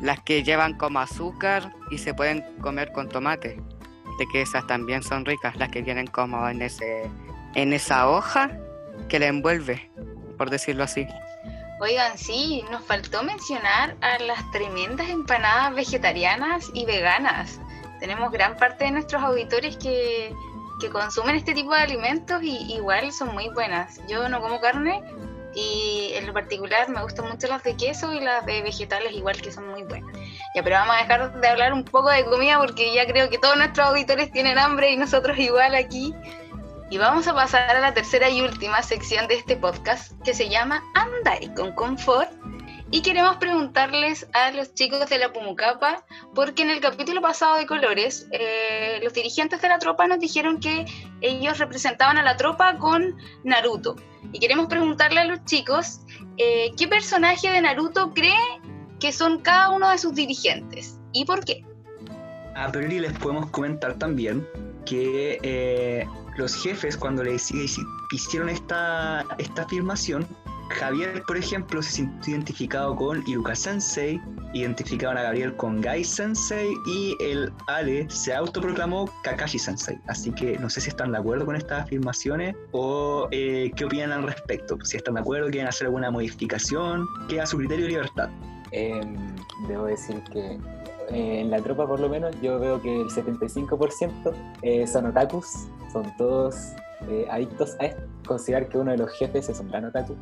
las 0.00 0.20
que 0.20 0.42
llevan 0.42 0.76
como 0.76 0.98
azúcar 1.00 1.72
y 1.90 1.98
se 1.98 2.14
pueden 2.14 2.44
comer 2.60 2.92
con 2.92 3.08
tomate. 3.08 3.60
De 4.16 4.26
que 4.32 4.42
esas 4.42 4.64
también 4.68 5.02
son 5.02 5.24
ricas, 5.24 5.56
las 5.56 5.70
que 5.70 5.82
vienen 5.82 6.06
como 6.06 6.48
en 6.48 6.62
ese 6.62 7.10
en 7.56 7.72
esa 7.72 8.08
hoja 8.08 8.50
que 9.08 9.18
la 9.18 9.26
envuelve, 9.26 9.90
por 10.36 10.50
decirlo 10.50 10.84
así. 10.84 11.06
Oigan, 11.80 12.16
sí, 12.16 12.64
nos 12.70 12.84
faltó 12.84 13.22
mencionar 13.22 13.96
a 14.00 14.18
las 14.20 14.50
tremendas 14.52 15.08
empanadas 15.08 15.74
vegetarianas 15.74 16.70
y 16.72 16.86
veganas. 16.86 17.60
Tenemos 18.00 18.30
gran 18.30 18.56
parte 18.56 18.84
de 18.84 18.92
nuestros 18.92 19.22
auditores 19.22 19.76
que, 19.76 20.32
que 20.80 20.90
consumen 20.90 21.36
este 21.36 21.52
tipo 21.52 21.74
de 21.74 21.80
alimentos 21.80 22.42
y 22.42 22.74
igual 22.74 23.12
son 23.12 23.34
muy 23.34 23.48
buenas. 23.50 24.00
Yo 24.08 24.28
no 24.28 24.40
como 24.40 24.60
carne 24.60 25.02
y 25.54 26.12
en 26.14 26.26
lo 26.26 26.32
particular 26.32 26.88
me 26.88 27.02
gustan 27.02 27.28
mucho 27.28 27.46
las 27.46 27.62
de 27.62 27.76
queso 27.76 28.12
y 28.12 28.20
las 28.20 28.44
de 28.46 28.62
vegetales 28.62 29.12
igual 29.12 29.40
que 29.40 29.52
son 29.52 29.68
muy 29.68 29.82
buenas. 29.84 30.12
Ya, 30.54 30.62
pero 30.62 30.76
vamos 30.76 30.96
a 30.96 31.02
dejar 31.02 31.40
de 31.40 31.48
hablar 31.48 31.72
un 31.72 31.84
poco 31.84 32.10
de 32.10 32.24
comida 32.24 32.58
porque 32.58 32.92
ya 32.94 33.06
creo 33.06 33.30
que 33.30 33.38
todos 33.38 33.56
nuestros 33.56 33.88
auditores 33.88 34.30
tienen 34.32 34.58
hambre 34.58 34.90
y 34.92 34.96
nosotros 34.96 35.38
igual 35.38 35.74
aquí. 35.74 36.14
Y 36.90 36.98
vamos 36.98 37.26
a 37.26 37.34
pasar 37.34 37.76
a 37.76 37.80
la 37.80 37.94
tercera 37.94 38.28
y 38.28 38.42
última 38.42 38.82
sección 38.82 39.26
de 39.26 39.34
este 39.34 39.56
podcast 39.56 40.12
que 40.22 40.34
se 40.34 40.48
llama 40.48 40.82
Andai 40.94 41.52
con 41.54 41.72
Confort. 41.72 42.30
Y 42.90 43.02
queremos 43.02 43.36
preguntarles 43.36 44.28
a 44.34 44.52
los 44.52 44.74
chicos 44.74 45.08
de 45.08 45.18
la 45.18 45.32
Pumucapa, 45.32 46.04
porque 46.34 46.62
en 46.62 46.70
el 46.70 46.80
capítulo 46.80 47.20
pasado 47.20 47.56
de 47.56 47.66
Colores, 47.66 48.28
eh, 48.30 49.00
los 49.02 49.14
dirigentes 49.14 49.60
de 49.62 49.68
la 49.68 49.78
tropa 49.78 50.06
nos 50.06 50.20
dijeron 50.20 50.60
que 50.60 50.84
ellos 51.20 51.58
representaban 51.58 52.18
a 52.18 52.22
la 52.22 52.36
tropa 52.36 52.78
con 52.78 53.16
Naruto. 53.42 53.96
Y 54.32 54.38
queremos 54.38 54.66
preguntarle 54.66 55.20
a 55.20 55.24
los 55.24 55.44
chicos 55.44 56.00
eh, 56.36 56.70
qué 56.76 56.86
personaje 56.86 57.50
de 57.50 57.60
Naruto 57.62 58.12
cree 58.12 58.60
que 59.00 59.10
son 59.10 59.40
cada 59.40 59.70
uno 59.70 59.90
de 59.90 59.98
sus 59.98 60.14
dirigentes 60.14 61.00
y 61.12 61.24
por 61.24 61.44
qué. 61.44 61.64
A 62.54 62.70
priori 62.70 63.00
les 63.00 63.12
podemos 63.14 63.50
comentar 63.50 63.94
también 63.94 64.46
que 64.84 65.38
eh, 65.42 66.06
los 66.36 66.54
jefes 66.62 66.96
cuando 66.96 67.22
le 67.22 67.34
hici- 67.34 67.86
hicieron 68.12 68.48
esta, 68.48 69.24
esta 69.38 69.62
afirmación, 69.62 70.26
Javier, 70.70 71.22
por 71.26 71.36
ejemplo, 71.36 71.82
se 71.82 71.90
sintió 71.92 72.32
identificado 72.34 72.96
con 72.96 73.22
Iruka 73.26 73.54
Sensei, 73.54 74.20
identificaron 74.54 75.18
a 75.18 75.22
Gabriel 75.22 75.54
con 75.56 75.80
Gai 75.80 76.02
Sensei 76.02 76.72
y 76.86 77.14
el 77.20 77.52
Ale 77.66 78.08
se 78.08 78.32
autoproclamó 78.34 79.10
Kakashi 79.22 79.58
Sensei. 79.58 79.98
Así 80.08 80.32
que 80.32 80.58
no 80.58 80.70
sé 80.70 80.80
si 80.80 80.88
están 80.88 81.12
de 81.12 81.18
acuerdo 81.18 81.44
con 81.44 81.54
estas 81.54 81.82
afirmaciones 81.82 82.56
o 82.72 83.28
eh, 83.30 83.70
qué 83.76 83.84
opinan 83.84 84.12
al 84.12 84.22
respecto. 84.22 84.78
Si 84.84 84.96
están 84.96 85.14
de 85.14 85.20
acuerdo, 85.20 85.50
quieren 85.50 85.68
hacer 85.68 85.86
alguna 85.86 86.10
modificación, 86.10 87.06
queda 87.28 87.42
a 87.42 87.46
su 87.46 87.58
criterio 87.58 87.84
y 87.86 87.88
libertad. 87.90 88.30
Eh, 88.72 89.00
debo 89.68 89.84
decir 89.84 90.22
que 90.32 90.58
eh, 91.10 91.40
en 91.40 91.50
la 91.50 91.60
tropa 91.60 91.86
por 91.86 92.00
lo 92.00 92.08
menos 92.08 92.34
yo 92.40 92.58
veo 92.58 92.80
que 92.80 93.02
el 93.02 93.08
75% 93.08 94.34
eh, 94.62 94.86
son 94.86 95.06
otakus, 95.06 95.68
son 95.94 96.14
todos 96.18 96.72
eh, 97.08 97.26
adictos 97.30 97.76
a 97.80 97.86
esto. 97.86 98.02
Considerar 98.26 98.68
que 98.68 98.76
uno 98.76 98.90
de 98.90 98.98
los 98.98 99.10
jefes 99.12 99.48
es 99.48 99.58
un 99.60 99.70
gran 99.70 99.86
otaku, 99.86 100.14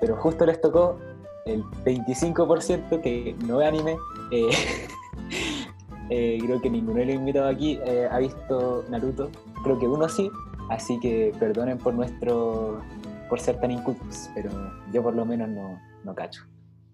pero 0.00 0.16
justo 0.16 0.46
les 0.46 0.60
tocó 0.60 1.00
el 1.46 1.62
25% 1.84 3.00
que 3.02 3.34
no 3.46 3.56
ve 3.58 3.66
anime. 3.66 3.96
eh, 4.30 4.48
eh, 6.10 6.38
creo 6.44 6.60
que 6.60 6.70
ninguno 6.70 7.00
de 7.00 7.06
los 7.06 7.14
invitados 7.16 7.54
aquí 7.54 7.78
eh, 7.84 8.08
ha 8.10 8.18
visto 8.18 8.84
Naruto, 8.88 9.30
creo 9.62 9.78
que 9.78 9.86
uno 9.86 10.08
sí, 10.08 10.30
así 10.70 10.98
que 11.00 11.32
perdonen 11.38 11.78
por 11.78 11.94
nuestro 11.94 12.80
por 13.28 13.40
ser 13.40 13.58
tan 13.58 13.70
incultos, 13.70 14.30
pero 14.34 14.50
yo 14.92 15.02
por 15.02 15.14
lo 15.14 15.24
menos 15.24 15.48
no, 15.48 15.80
no 16.04 16.14
cacho. 16.14 16.42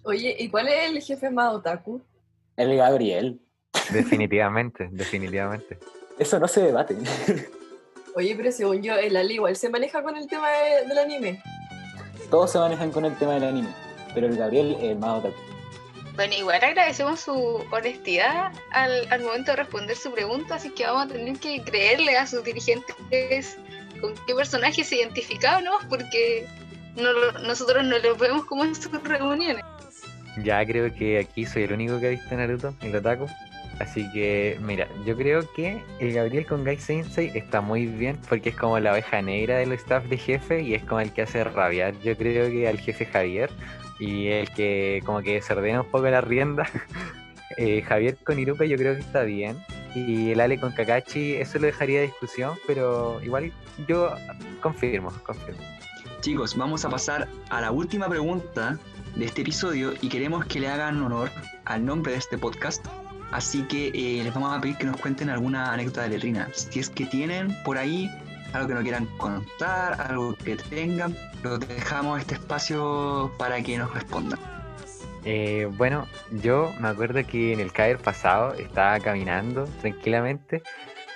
Oye, 0.05 0.37
¿y 0.39 0.49
cuál 0.49 0.69
es 0.69 0.91
el 0.91 1.03
jefe 1.03 1.29
más 1.29 1.53
otaku? 1.53 2.01
El 2.57 2.77
Gabriel. 2.77 3.41
Definitivamente, 3.93 4.89
definitivamente. 4.93 5.79
Eso 6.19 6.39
no 6.39 6.49
se 6.49 6.63
debate. 6.63 6.97
Oye, 8.17 8.35
pero 8.37 8.51
según 8.53 8.83
yo, 8.83 8.95
el 8.97 9.17
Ali 9.17 9.35
igual 9.35 9.57
se 9.57 9.69
maneja 9.69 10.03
con 10.03 10.17
el 10.17 10.27
tema 10.27 10.49
de- 10.51 10.89
del 10.89 10.99
anime. 10.99 11.43
Todos 12.31 12.53
se 12.53 12.59
manejan 12.59 12.91
con 12.91 13.05
el 13.05 13.17
tema 13.19 13.35
del 13.35 13.45
anime. 13.45 13.69
pero 14.13 14.27
el 14.27 14.37
Gabriel 14.37 14.75
es 14.79 14.83
el 14.91 14.99
más 14.99 15.21
otaku. 15.21 15.37
Bueno, 16.17 16.35
igual 16.35 16.63
agradecemos 16.65 17.21
su 17.21 17.65
honestidad 17.71 18.51
al, 18.73 19.07
al 19.13 19.21
momento 19.23 19.53
de 19.53 19.57
responder 19.59 19.97
su 19.97 20.11
pregunta, 20.13 20.57
así 20.57 20.71
que 20.71 20.85
vamos 20.85 21.05
a 21.05 21.09
tener 21.15 21.39
que 21.39 21.63
creerle 21.63 22.17
a 22.19 22.27
sus 22.27 22.43
dirigentes 22.43 23.57
con 24.01 24.15
qué 24.27 24.35
personaje 24.35 24.83
se 24.83 24.97
identificaba, 24.97 25.61
¿no? 25.61 25.71
Porque 25.89 26.45
no 26.97 27.13
lo- 27.13 27.33
nosotros 27.39 27.85
no 27.85 27.97
los 27.99 28.19
vemos 28.19 28.45
como 28.47 28.65
en 28.65 28.75
sus 28.75 28.91
reuniones. 29.05 29.63
Ya 30.43 30.67
creo 30.67 30.93
que 30.93 31.21
aquí 31.21 31.47
soy 31.47 31.63
el 31.63 31.73
único 31.75 32.01
que 32.01 32.07
ha 32.09 32.11
visto 32.11 32.35
Naruto, 32.35 32.75
el 32.83 32.97
otaku. 32.97 33.29
Así 33.81 34.11
que, 34.13 34.59
mira, 34.61 34.87
yo 35.07 35.17
creo 35.17 35.51
que 35.55 35.83
el 36.01 36.13
Gabriel 36.13 36.45
con 36.45 36.65
Gai 36.65 36.79
Sensei 36.79 37.33
está 37.35 37.63
muy 37.63 37.87
bien 37.87 38.19
porque 38.29 38.51
es 38.51 38.57
como 38.57 38.79
la 38.79 38.93
oveja 38.93 39.23
negra 39.23 39.57
del 39.57 39.73
staff 39.73 40.05
de 40.05 40.19
jefe 40.19 40.61
y 40.61 40.75
es 40.75 40.85
como 40.85 41.01
el 41.01 41.13
que 41.15 41.23
hace 41.23 41.43
rabiar, 41.45 41.99
yo 42.01 42.15
creo 42.15 42.51
que 42.51 42.69
al 42.69 42.79
jefe 42.79 43.07
Javier 43.07 43.51
y 43.99 44.29
el 44.29 44.51
que 44.51 45.03
como 45.07 45.23
que 45.23 45.41
se 45.41 45.55
un 45.55 45.87
poco 45.87 46.09
la 46.09 46.21
rienda. 46.21 46.69
Eh, 47.57 47.83
Javier 47.83 48.17
con 48.25 48.39
Iruka 48.39 48.65
yo 48.65 48.77
creo 48.77 48.95
que 48.95 49.01
está 49.01 49.23
bien 49.23 49.57
y 49.97 50.31
el 50.31 50.41
Ale 50.41 50.61
con 50.61 50.71
Kakashi 50.71 51.35
eso 51.35 51.59
lo 51.59 51.67
dejaría 51.67 51.99
de 51.99 52.07
discusión, 52.07 52.57
pero 52.65 53.21
igual 53.25 53.53
yo 53.89 54.15
confirmo, 54.63 55.13
confirmo. 55.27 55.61
Chicos, 56.21 56.57
vamos 56.57 56.85
a 56.85 56.91
pasar 56.91 57.29
a 57.51 57.61
la 57.61 57.73
última 57.73 58.09
pregunta 58.09 58.79
de 59.17 59.25
este 59.25 59.43
episodio 59.43 59.95
y 60.01 60.09
queremos 60.09 60.47
que 60.47 60.61
le 60.61 60.69
hagan 60.69 61.03
honor 61.03 61.29
al 61.65 61.85
nombre 61.85 62.13
de 62.13 62.19
este 62.19 62.39
podcast. 62.39 62.87
Así 63.33 63.63
que 63.63 63.89
eh, 63.89 64.23
les 64.25 64.35
vamos 64.35 64.57
a 64.57 64.61
pedir 64.61 64.77
que 64.77 64.87
nos 64.87 64.97
cuenten 64.97 65.31
alguna 65.31 65.73
anécdota 65.73 66.03
de 66.03 66.11
letrina. 66.11 66.49
Si 66.53 66.81
es 66.81 66.91
que 66.91 67.07
tienen 67.07 67.57
por 67.65 67.79
ahí 67.79 68.11
algo 68.53 68.69
que 68.69 68.75
no 68.75 68.83
quieran 68.83 69.07
contar, 69.19 70.01
algo 70.01 70.35
que 70.35 70.57
tengan, 70.57 71.17
lo 71.43 71.59
dejamos 71.59 72.21
este 72.21 72.35
espacio 72.35 73.33
para 73.39 73.63
que 73.63 73.79
nos 73.79 73.93
respondan. 73.95 74.39
Eh, 75.25 75.69
bueno, 75.77 76.07
yo 76.43 76.73
me 76.81 76.89
acuerdo 76.89 77.25
que 77.27 77.53
en 77.53 77.61
el 77.61 77.73
caer 77.73 77.99
pasado 77.99 78.55
estaba 78.55 78.99
caminando 78.99 79.65
tranquilamente 79.81 80.63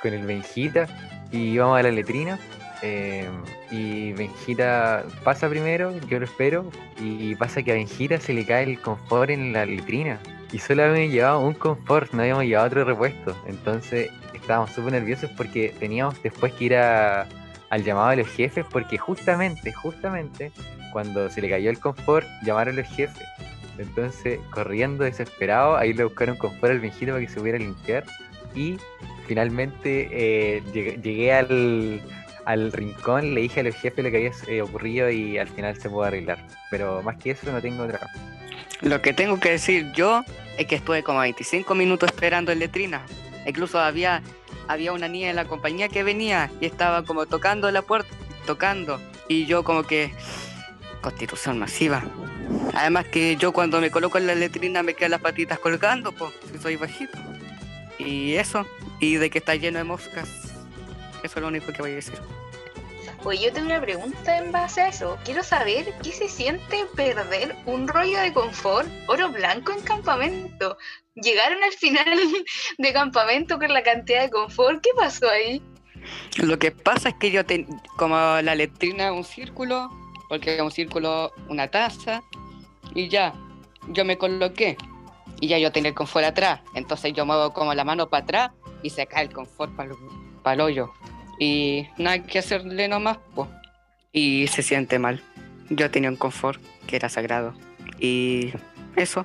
con 0.03 0.12
el 0.12 0.27
Benjita 0.27 0.87
y 1.33 1.38
íbamos 1.55 1.79
a 1.79 1.83
la 1.83 1.90
letrina. 1.90 2.38
eh, 2.83 3.29
y 3.70 4.12
Benjita 4.12 5.05
pasa 5.24 5.48
primero, 5.48 5.98
yo 6.07 6.18
lo 6.18 6.27
espero, 6.27 6.70
y 7.00 7.35
pasa 7.35 7.62
que 7.62 7.72
a 7.72 7.74
Benjita 7.74 8.20
se 8.20 8.35
le 8.35 8.44
cae 8.44 8.64
el 8.64 8.79
confort 8.81 9.31
en 9.31 9.53
la 9.53 9.64
letrina. 9.66 10.20
Y 10.55 10.61
solo 10.61 10.85
habíamos 10.85 11.12
llevado 11.12 11.40
un 11.40 11.55
confort, 11.55 12.12
no 12.12 12.23
habíamos 12.23 12.45
llevado 12.45 12.69
otro 12.69 12.85
repuesto. 12.85 13.37
Entonces 13.49 14.09
estábamos 14.33 14.71
súper 14.71 14.93
nerviosos 14.93 15.29
porque 15.37 15.75
teníamos 15.81 16.23
después 16.23 16.53
que 16.53 16.64
ir 16.67 16.77
a- 16.77 17.27
al 17.71 17.83
llamado 17.83 18.11
de 18.11 18.19
los 18.19 18.29
jefes, 18.29 18.64
porque 18.71 18.97
justamente, 18.97 19.73
justamente, 19.73 20.53
cuando 20.93 21.29
se 21.29 21.43
le 21.43 21.51
cayó 21.51 21.71
el 21.71 21.81
confort, 21.81 22.25
llamaron 22.45 22.75
a 22.79 22.83
los 22.83 22.88
jefes. 22.88 23.27
Entonces, 23.79 24.38
corriendo 24.53 25.03
desesperado, 25.03 25.77
ahí 25.77 25.93
le 25.93 26.05
buscaron 26.05 26.37
confort 26.37 26.71
al 26.71 26.79
Benjito 26.79 27.11
para 27.14 27.25
que 27.27 27.33
se 27.33 27.40
pudiera 27.40 27.59
limpiar. 27.59 28.05
Y 28.55 28.77
finalmente 29.27 30.09
eh, 30.12 30.62
llegué 30.73 31.33
al, 31.33 32.01
al 32.46 32.72
rincón, 32.72 33.35
le 33.35 33.42
dije 33.42 33.61
a 33.61 33.62
los 33.62 33.74
jefes 33.74 34.04
lo 34.04 34.11
que 34.11 34.16
había 34.16 34.33
eh, 34.46 34.62
ocurrido 34.62 35.11
y 35.11 35.38
al 35.38 35.48
final 35.48 35.80
se 35.80 35.88
pudo 35.88 36.04
arreglar. 36.04 36.38
Pero 36.70 37.02
más 37.02 37.16
que 37.16 37.33
eso 37.33 37.50
no 37.50 37.61
tengo 37.61 37.85
otra. 37.85 38.00
Lo 38.80 39.00
que 39.00 39.12
tengo 39.12 39.40
que 39.40 39.50
decir 39.50 39.92
yo 39.92 40.24
es 40.59 40.66
que 40.66 40.74
estuve 40.74 41.02
como 41.02 41.20
25 41.20 41.74
minutos 41.74 42.11
esperando 42.11 42.52
en 42.52 42.59
letrina. 42.59 43.02
Incluso 43.46 43.78
había, 43.78 44.22
había 44.68 44.92
una 44.92 45.09
niña 45.09 45.30
en 45.30 45.37
la 45.37 45.46
compañía 45.46 45.88
que 45.88 46.02
venía 46.02 46.50
y 46.61 46.66
estaba 46.66 47.04
como 47.04 47.26
tocando 47.26 47.70
la 47.70 47.83
puerta, 47.83 48.11
tocando. 48.46 49.00
Y 49.28 49.46
yo 49.46 49.64
como 49.64 49.85
que... 49.85 50.12
Constitución 51.00 51.59
masiva. 51.59 52.02
Además 52.74 53.07
que 53.07 53.37
yo 53.37 53.52
cuando 53.52 53.80
me 53.80 53.90
coloco 53.90 54.16
en 54.16 54.26
la 54.26 54.35
letrina 54.35 54.83
me 54.83 54.94
quedan 54.94 55.11
las 55.11 55.20
patitas 55.20 55.59
colgando, 55.59 56.12
pues, 56.12 56.33
si 56.50 56.59
soy 56.59 56.76
bajito. 56.76 57.18
Y 57.98 58.35
eso, 58.35 58.66
y 59.00 59.16
de 59.16 59.28
que 59.28 59.38
está 59.38 59.54
lleno 59.54 59.78
de 59.78 59.85
moscas. 59.85 60.43
Eso 61.25 61.37
es 61.39 61.41
lo 61.43 61.49
único 61.49 61.73
que 61.73 61.83
voy 61.83 61.93
a 61.93 61.95
decir. 61.97 62.15
Oye, 63.25 63.47
yo 63.47 63.53
tengo 63.53 63.69
una 63.69 63.81
pregunta 63.81 64.37
en 64.39 64.53
base 64.53 64.83
a 64.83 64.89
eso. 64.89 65.17
Quiero 65.25 65.43
saber 65.43 65.93
qué 66.03 66.13
se 66.13 66.29
siente 66.29 66.85
perder 66.95 67.57
un 67.65 67.89
rollo 67.89 68.21
de 68.21 68.33
confort 68.35 68.87
oro 69.09 69.31
blanco 69.31 69.73
en 69.73 69.81
campamento. 69.81 70.77
Llegaron 71.15 71.65
al 71.65 71.73
final 71.73 72.05
de 72.79 72.93
campamento 72.93 73.59
con 73.59 73.73
la 73.73 73.83
cantidad 73.83 74.21
de 74.23 74.31
confort. 74.31 74.83
¿Qué 74.83 74.91
pasó 74.95 75.29
ahí? 75.31 75.63
Lo 76.37 76.59
que 76.59 76.71
pasa 76.71 77.09
es 77.09 77.15
que 77.15 77.31
yo, 77.31 77.47
ten- 77.47 77.67
como 77.97 78.15
la 78.43 78.55
letrina 78.55 79.11
un 79.13 79.25
círculo, 79.25 79.89
porque 80.29 80.61
un 80.61 80.71
círculo, 80.71 81.33
una 81.49 81.69
taza, 81.69 82.23
y 82.95 83.09
ya, 83.09 83.33
yo 83.89 84.05
me 84.05 84.19
coloqué. 84.19 84.77
Y 85.41 85.49
ya 85.49 85.59
yo 85.59 85.73
tenía 85.73 85.89
el 85.89 85.95
confort 85.95 86.27
atrás. 86.27 86.61
Entonces 86.75 87.15
yo 87.15 87.25
muevo 87.25 87.55
como 87.55 87.73
la 87.73 87.85
mano 87.85 88.11
para 88.11 88.23
atrás 88.25 88.51
y 88.83 88.91
se 88.91 89.07
cae 89.07 89.25
el 89.25 89.33
confort 89.33 89.75
para 89.75 90.55
el 90.55 90.61
hoyo. 90.61 90.93
Y 91.38 91.87
nada 91.99 92.23
que 92.23 92.38
hacerle 92.38 92.88
nomás, 92.88 93.18
pues. 93.35 93.49
Y 94.12 94.47
se 94.49 94.62
siente 94.62 94.99
mal. 94.99 95.23
Yo 95.70 95.90
tenía 95.90 96.11
un 96.11 96.16
confort 96.16 96.61
que 96.87 96.97
era 96.97 97.09
sagrado. 97.09 97.55
Y 97.99 98.53
eso. 98.97 99.25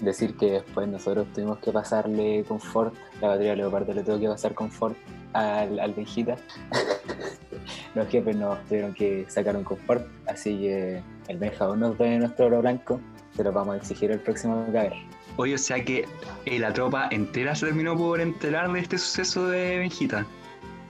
Decir 0.00 0.36
que 0.36 0.52
después 0.52 0.88
nosotros 0.88 1.26
tuvimos 1.34 1.58
que 1.58 1.72
pasarle 1.72 2.44
confort, 2.46 2.94
la 3.20 3.28
batería 3.28 3.50
de 3.50 3.56
Leopardo 3.56 3.92
le 3.92 4.04
tuvo 4.04 4.20
que 4.20 4.28
pasar 4.28 4.54
confort 4.54 4.96
al, 5.32 5.78
al 5.80 5.92
Benjita. 5.92 6.36
Los 7.94 8.08
jefes 8.08 8.36
nos 8.36 8.64
tuvieron 8.66 8.94
que 8.94 9.24
sacar 9.28 9.56
un 9.56 9.64
confort, 9.64 10.06
así 10.26 10.56
que 10.58 11.02
el 11.28 11.38
Benja 11.38 11.64
aún 11.64 11.80
nos 11.80 11.98
debe 11.98 12.18
nuestro 12.18 12.46
oro 12.46 12.60
blanco, 12.60 13.00
se 13.36 13.44
lo 13.44 13.52
vamos 13.52 13.74
a 13.74 13.78
exigir 13.78 14.10
el 14.10 14.20
próximo 14.20 14.66
caber. 14.72 14.92
Hoy, 15.36 15.54
o 15.54 15.58
sea 15.58 15.84
que 15.84 16.06
eh, 16.46 16.58
la 16.58 16.72
tropa 16.72 17.08
entera 17.10 17.54
se 17.54 17.66
terminó 17.66 17.96
por 17.96 18.20
enterar 18.20 18.72
de 18.72 18.80
este 18.80 18.98
suceso 18.98 19.46
de 19.48 19.78
Benjita. 19.78 20.26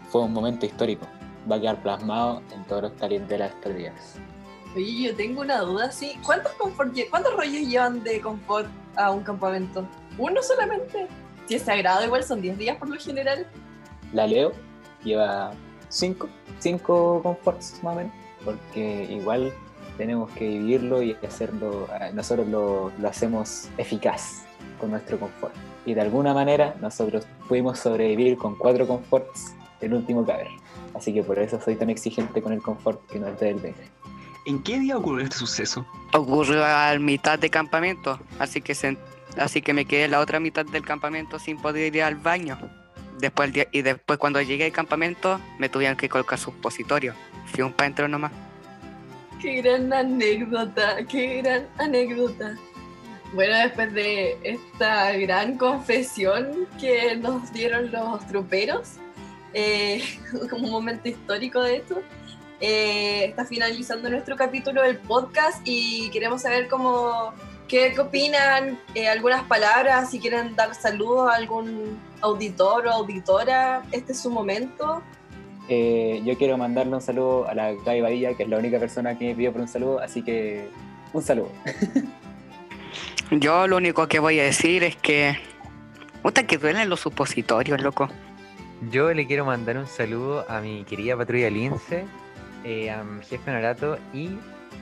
Fue 0.09 0.23
un 0.23 0.33
momento 0.33 0.65
histórico, 0.67 1.07
va 1.51 1.57
a 1.57 1.61
quedar 1.61 1.83
plasmado 1.83 2.43
en 2.55 2.65
todos 2.65 2.83
los 2.83 2.97
talentos 2.97 3.29
de 3.29 3.39
las 3.39 3.53
historias. 3.53 4.15
Oye, 4.75 5.09
yo 5.09 5.17
tengo 5.17 5.41
una 5.41 5.61
duda, 5.61 5.91
sí. 5.91 6.19
¿Cuántos, 6.25 6.53
confort 6.53 6.95
¿Cuántos 7.11 7.35
rollos 7.35 7.69
llevan 7.69 8.03
de 8.05 8.21
confort 8.21 8.69
a 8.97 9.11
un 9.11 9.23
campamento? 9.23 9.87
¿Uno 10.19 10.43
solamente? 10.43 11.09
Si 11.47 11.55
es 11.55 11.63
sagrado, 11.63 12.05
igual 12.05 12.23
son 12.23 12.41
10 12.41 12.59
días 12.59 12.77
por 12.77 12.89
lo 12.89 13.01
general. 13.01 13.47
La 14.13 14.27
Leo 14.27 14.53
lleva 15.05 15.53
5, 15.89 16.29
5 16.59 17.23
conforts 17.23 17.83
más 17.83 17.95
o 17.95 17.97
menos, 17.99 18.13
porque 18.45 19.05
igual 19.11 19.53
tenemos 19.97 20.31
que 20.33 20.47
vivirlo 20.47 21.03
y 21.03 21.17
hacerlo, 21.27 21.89
eh, 22.01 22.11
nosotros 22.13 22.47
lo, 22.49 22.93
lo 22.99 23.09
hacemos 23.09 23.69
eficaz 23.79 24.45
con 24.79 24.91
nuestro 24.91 25.19
confort. 25.19 25.55
Y 25.87 25.95
de 25.95 26.03
alguna 26.03 26.35
manera 26.35 26.75
nosotros 26.81 27.27
pudimos 27.49 27.79
sobrevivir 27.79 28.37
con 28.37 28.57
4 28.57 28.87
conforts 28.87 29.55
del 29.81 29.95
último 29.95 30.25
caber. 30.27 30.49
Así 30.95 31.13
que 31.15 31.23
por 31.23 31.39
eso 31.39 31.61
soy 31.61 31.77
tan 31.77 31.91
exigente 31.91 32.43
con 32.43 32.53
el 32.53 32.63
confort 32.63 33.01
que 33.11 33.19
nos 33.19 33.39
da 33.39 33.49
el 33.49 33.57
Benja. 33.57 33.81
¿En 34.47 34.63
qué 34.63 34.79
día 34.79 34.97
ocurrió 34.97 35.25
este 35.25 35.37
suceso? 35.37 35.87
Ocurrió 36.15 36.65
a 36.65 36.95
mitad 36.99 37.39
de 37.39 37.51
campamento, 37.51 38.19
así 38.39 38.61
que 38.63 38.75
se- 38.75 38.97
así 39.37 39.61
que 39.61 39.75
me 39.75 39.85
quedé 39.85 40.09
la 40.09 40.21
otra 40.21 40.41
mitad 40.41 40.65
del 40.65 40.85
campamento 40.85 41.39
sin 41.39 41.59
poder 41.61 41.95
ir 41.95 42.03
al 42.03 42.15
baño. 42.17 42.59
Después 43.21 43.49
el 43.49 43.53
día- 43.53 43.69
y 43.73 43.83
después 43.83 44.19
cuando 44.19 44.41
llegué 44.41 44.65
al 44.67 44.73
campamento 44.73 45.41
me 45.59 45.69
tuvieron 45.69 45.97
que 45.97 46.09
colocar 46.09 46.39
supositorio. 46.39 47.15
Fui 47.47 47.63
un 47.63 47.73
pa' 47.73 47.85
dentro 47.85 48.09
nomás. 48.09 48.33
Qué 49.41 49.61
gran 49.61 49.93
anécdota, 49.93 50.97
qué 51.07 51.43
gran 51.43 51.67
anécdota. 51.79 52.57
Bueno, 53.35 53.55
después 53.59 53.93
de 53.93 54.39
esta 54.43 55.13
gran 55.13 55.59
confesión 55.59 56.67
que 56.81 57.15
nos 57.17 57.53
dieron 57.53 57.93
los 57.93 58.27
truperos, 58.27 58.95
eh, 59.55 60.03
como 60.51 60.67
un 60.67 60.71
momento 60.71 61.09
histórico 61.09 61.63
de 61.63 61.77
esto, 61.77 62.03
eh, 62.61 63.27
está 63.27 63.45
finalizando 63.45 64.11
nuestro 64.11 64.37
capítulo 64.37 64.83
del 64.83 64.97
podcast 64.99 65.61
y 65.65 66.11
queremos 66.11 66.43
saber 66.43 66.69
cómo, 66.69 67.33
qué, 67.69 67.93
qué 67.95 68.01
opinan, 68.01 68.81
eh, 68.95 69.09
algunas 69.09 69.45
palabras, 69.45 70.11
si 70.11 70.19
quieren 70.19 70.57
dar 70.57 70.75
saludos 70.75 71.31
a 71.31 71.37
algún 71.37 71.99
auditor 72.21 72.87
o 72.89 72.93
auditora, 72.93 73.85
este 73.93 74.13
es 74.13 74.21
su 74.21 74.31
momento. 74.31 75.03
Eh, 75.69 76.23
yo 76.25 76.37
quiero 76.39 76.57
mandarle 76.57 76.95
un 76.95 77.03
saludo 77.03 77.47
a 77.47 77.55
la 77.55 77.73
Gaby 77.75 78.01
Badilla, 78.01 78.35
que 78.35 78.43
es 78.43 78.49
la 78.49 78.59
única 78.59 78.79
persona 78.79 79.17
que 79.19 79.27
me 79.27 79.35
pidió 79.35 79.53
por 79.53 79.61
un 79.61 79.69
saludo, 79.69 80.01
así 80.01 80.23
que 80.23 80.69
un 81.13 81.23
saludo. 81.23 81.51
Yo 83.31 83.67
lo 83.67 83.77
único 83.77 84.09
que 84.09 84.19
voy 84.19 84.41
a 84.41 84.45
decir 84.45 84.83
es 84.83 84.97
que. 84.97 85.37
Puta 86.23 86.47
que 86.47 86.59
duelen 86.59 86.89
los 86.89 87.01
supositorios, 87.01 87.81
loco. 87.81 88.09
Yo 88.83 89.13
le 89.13 89.27
quiero 89.27 89.45
mandar 89.45 89.77
un 89.77 89.89
saludo 89.89 90.47
a 90.49 90.61
mi 90.61 90.85
querida 90.85 91.17
patrulla 91.17 91.51
Lince, 91.51 92.07
eh, 92.65 92.89
a 92.91 93.03
mi 93.03 93.25
jefe 93.25 93.51
Norato 93.51 93.99
y 94.15 94.39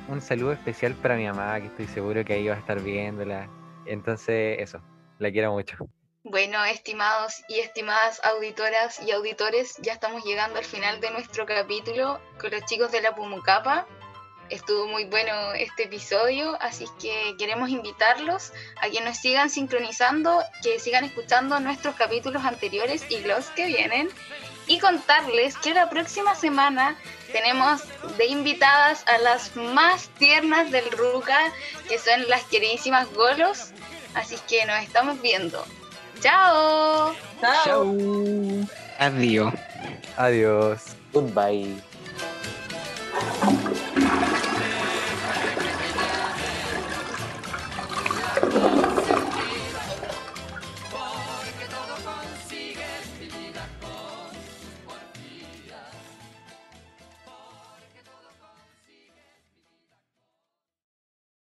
un 0.09 0.21
saludo 0.21 0.53
especial 0.53 0.95
para 0.95 1.17
mi 1.17 1.25
mamá, 1.25 1.59
que 1.61 1.69
estoy 1.69 1.87
seguro 1.87 2.23
que 2.23 2.35
ahí 2.35 2.47
va 2.47 2.57
a 2.57 2.59
estar 2.59 2.79
viéndola. 2.83 3.49
Entonces, 3.87 4.59
eso, 4.61 4.83
la 5.19 5.31
quiero 5.33 5.53
mucho. 5.53 5.89
Bueno, 6.25 6.63
estimados 6.65 7.43
y 7.49 7.61
estimadas 7.61 8.21
auditoras 8.23 9.01
y 9.01 9.13
auditores, 9.13 9.77
ya 9.79 9.95
estamos 9.95 10.25
llegando 10.25 10.59
al 10.59 10.65
final 10.65 11.01
de 11.01 11.11
nuestro 11.13 11.47
capítulo 11.47 12.21
con 12.39 12.51
los 12.51 12.65
chicos 12.67 12.93
de 12.93 13.01
la 13.01 13.15
Pumucapa. 13.15 13.87
Estuvo 14.51 14.87
muy 14.87 15.05
bueno 15.05 15.53
este 15.55 15.85
episodio, 15.85 16.57
así 16.61 16.87
que 17.01 17.35
queremos 17.39 17.69
invitarlos 17.71 18.53
a 18.81 18.89
que 18.89 19.01
nos 19.01 19.17
sigan 19.17 19.51
sincronizando, 19.51 20.43
que 20.63 20.79
sigan 20.79 21.05
escuchando 21.05 21.59
nuestros 21.59 21.97
capítulos 21.97 22.45
anteriores 22.45 23.05
y 23.11 23.21
los 23.21 23.47
que 23.51 23.67
vienen. 23.67 24.09
Y 24.69 24.81
contarles 24.81 25.57
que 25.59 25.75
la 25.75 25.89
próxima 25.89 26.35
semana 26.35 26.97
tenemos 27.31 27.83
de 28.19 28.27
invitadas 28.27 29.05
a 29.07 29.19
las 29.19 29.55
más 29.55 30.09
tiernas 30.19 30.73
del 30.73 30.91
Ruca, 30.91 31.39
que 31.89 31.99
son 31.99 32.29
las 32.29 32.43
queridísimas 32.45 33.13
Golos. 33.15 33.71
Así 34.15 34.37
que 34.49 34.67
nos 34.67 34.83
estamos 34.83 35.23
viendo. 35.23 35.65
¡Chao! 36.21 37.15
Chao. 37.41 37.97
Adiós. 38.99 39.55
Adiós. 40.17 40.97
Goodbye. 41.13 41.77